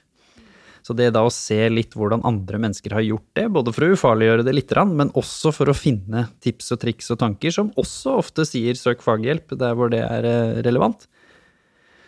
[0.87, 3.93] Så det da å se litt hvordan andre mennesker har gjort det, både for å
[3.97, 8.19] ufarliggjøre det litt, men også for å finne tips og triks og tanker, som også
[8.23, 11.09] ofte sier søk faghjelp der hvor det er eh, relevant,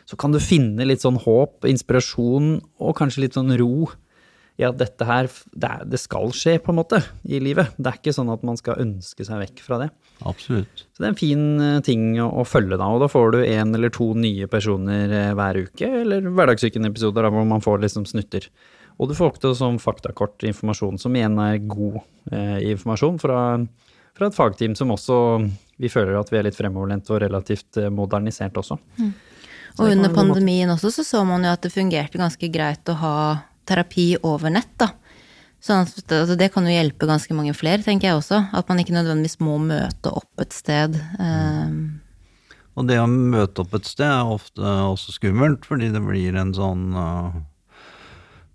[0.08, 3.90] så kan du finne litt sånn håp, inspirasjon og kanskje litt sånn ro
[4.60, 7.72] i at dette her, det, er, det, skal skje, på en måte, i livet.
[7.80, 9.88] Det er ikke sånn at man skal ønske seg vekk fra det.
[10.28, 10.84] Absolutt.
[10.92, 12.90] Så det er en fin eh, ting å, å følge, da.
[12.92, 17.48] Og da får du én eller to nye personer eh, hver uke, eller Hverdagssyken-episoder hvor
[17.48, 18.50] man får liksom snutter.
[19.00, 23.40] Og du får også sånn faktakort informasjon, som igjen er god eh, informasjon fra,
[24.12, 25.16] fra, et fagteam som også
[25.80, 28.76] vi føler at vi er litt fremoverlent og relativt eh, modernisert også.
[29.00, 29.14] Mm.
[29.80, 33.16] Og under pandemien også så så man jo at det fungerte ganske greit å ha
[33.68, 34.92] terapi over nett, da.
[35.60, 38.46] Sånn at, altså det kan jo hjelpe ganske mange flere, tenker jeg også.
[38.56, 40.96] At man ikke nødvendigvis må møte opp et sted.
[41.20, 42.00] Um.
[42.80, 46.54] Og det å møte opp et sted er ofte også skummelt, fordi det blir en
[46.56, 47.36] sånn uh,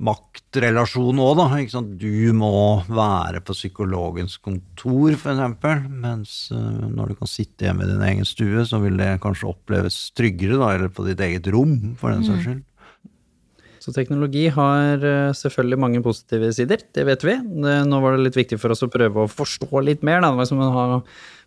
[0.01, 1.47] maktrelasjon òg, da.
[1.61, 1.93] Ikke sant?
[2.01, 5.67] Du må være på psykologens kontor, f.eks.
[5.91, 9.51] Mens uh, når du kan sitte hjemme i din egen stue, så vil det kanskje
[9.53, 10.73] oppleves tryggere, da.
[10.73, 12.47] Eller på ditt eget rom, for den saks mm.
[12.47, 12.65] skyld.
[13.85, 17.35] Så teknologi har eh, selvfølgelig mange positive sider, det vet vi.
[17.37, 20.23] Nå var det litt viktig for oss å prøve å forstå litt mer.
[20.25, 20.31] Da.
[20.33, 20.85] Det var ha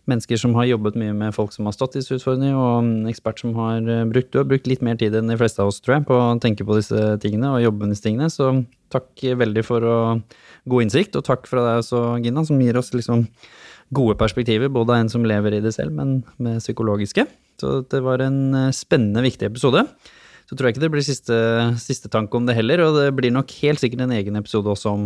[0.09, 3.55] mennesker som har jobbet mye med folk som har stått disse utfordringene, og ekspert som
[3.59, 5.97] har eh, brukt, du har brukt litt mer tid enn de fleste av oss, tror
[5.97, 8.29] jeg, på å tenke på disse tingene og jobbe med disse tingene.
[8.33, 8.53] Så
[8.93, 9.97] takk veldig for å,
[10.69, 13.27] god innsikt, og takk fra deg også, Gina, som gir oss liksom
[13.95, 17.25] gode perspektiver, både av en som lever i det selv, men med psykologiske.
[17.59, 19.85] Så det var en eh, spennende, viktig episode.
[20.49, 21.35] Så tror jeg ikke det blir siste,
[21.77, 24.95] siste tanke om det heller, og det blir nok helt sikkert en egen episode også
[24.95, 25.03] om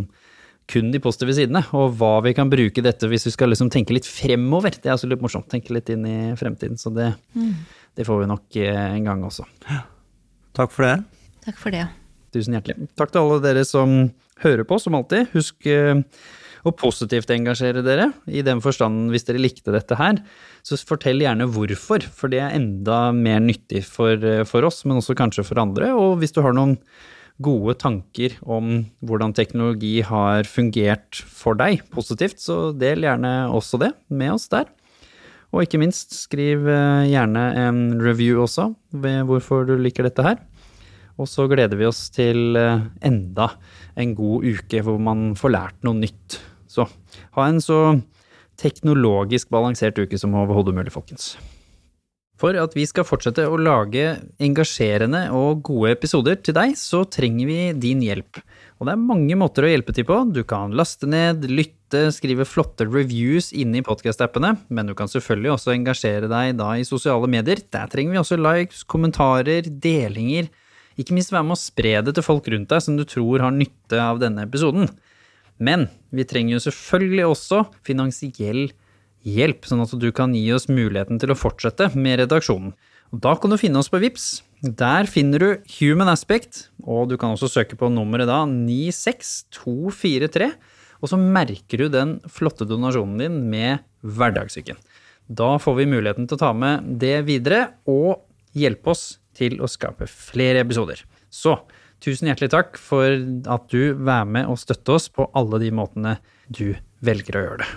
[0.71, 3.91] kun de positive sidene, og hva vi kan bruke dette hvis vi skal liksom tenke
[3.91, 4.77] litt fremover.
[4.77, 5.49] Det er også litt morsomt.
[5.51, 6.79] Tenke litt inn i fremtiden.
[6.79, 7.51] Så det, mm.
[7.99, 9.43] det får vi nok eh, en gang også.
[10.55, 10.95] Takk for det.
[11.43, 11.83] Takk for det.
[12.31, 12.87] Tusen hjertelig.
[12.95, 13.97] Takk til alle dere som
[14.45, 15.27] hører på, som alltid.
[15.35, 15.99] Husk eh,
[16.63, 20.21] og positivt engasjere dere, i den forstand hvis dere likte dette her.
[20.63, 24.15] Så fortell gjerne hvorfor, for det er enda mer nyttig for,
[24.47, 25.91] for oss, men også kanskje for andre.
[25.91, 26.77] Og hvis du har noen
[27.43, 33.91] gode tanker om hvordan teknologi har fungert for deg positivt, så del gjerne også det
[34.13, 34.69] med oss der.
[35.53, 38.71] Og ikke minst, skriv eh, gjerne en review også
[39.03, 40.39] ved hvorfor du liker dette her.
[41.21, 43.51] Og så gleder vi oss til eh, enda
[43.99, 46.39] en god uke hvor man får lært noe nytt
[46.73, 46.87] så
[47.37, 47.79] ha en så
[48.59, 51.33] teknologisk balansert uke som overhodet mulig, folkens.
[52.41, 57.47] For at vi skal fortsette å lage engasjerende og gode episoder til deg, så trenger
[57.47, 58.41] vi din hjelp.
[58.81, 60.17] Og det er mange måter å hjelpe til på.
[60.33, 65.53] Du kan laste ned, lytte, skrive flotte reviews inne i podkast-appene, men du kan selvfølgelig
[65.53, 67.61] også engasjere deg da i sosiale medier.
[67.71, 70.49] Der trenger vi også likes, kommentarer, delinger.
[70.99, 73.55] Ikke minst være med å spre det til folk rundt deg som du tror har
[73.55, 74.89] nytte av denne episoden.
[75.57, 78.65] Men vi trenger jo selvfølgelig også finansiell
[79.23, 82.73] hjelp, sånn at du kan gi oss muligheten til å fortsette med redaksjonen.
[83.13, 84.41] Og da kan du finne oss på VIPS.
[84.63, 90.49] Der finner du Human Aspect, og du kan også søke på nummeret da 96243.
[91.03, 94.79] Og så merker du den flotte donasjonen din med Hverdagssyken.
[95.27, 98.23] Da får vi muligheten til å ta med det videre og
[98.57, 101.03] hjelpe oss til å skape flere episoder.
[101.33, 101.57] Så
[102.03, 106.17] Tusen hjertelig takk for at du er med og støtter oss på alle de måtene
[106.51, 106.73] du
[107.03, 107.71] velger å gjøre det.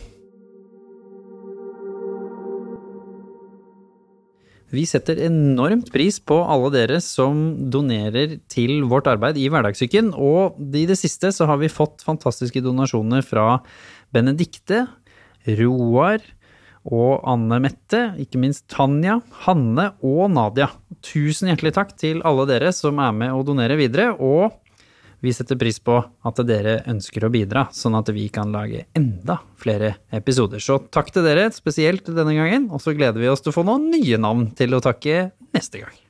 [4.75, 10.59] Vi setter enormt pris på alle dere som donerer til vårt arbeid i Hverdagssyken, og
[10.75, 13.61] i det siste så har vi fått fantastiske donasjoner fra
[14.11, 14.89] Benedikte,
[15.47, 16.19] Roar
[16.87, 20.71] og Anne Mette, ikke minst Tanja, Hanne og Nadia.
[21.05, 24.55] Tusen hjertelig takk til alle dere som er med og donerer videre, og
[25.25, 29.41] vi setter pris på at dere ønsker å bidra, sånn at vi kan lage enda
[29.59, 30.63] flere episoder.
[30.63, 33.67] Så takk til dere spesielt denne gangen, og så gleder vi oss til å få
[33.67, 36.06] noen nye navn til å takke neste gang.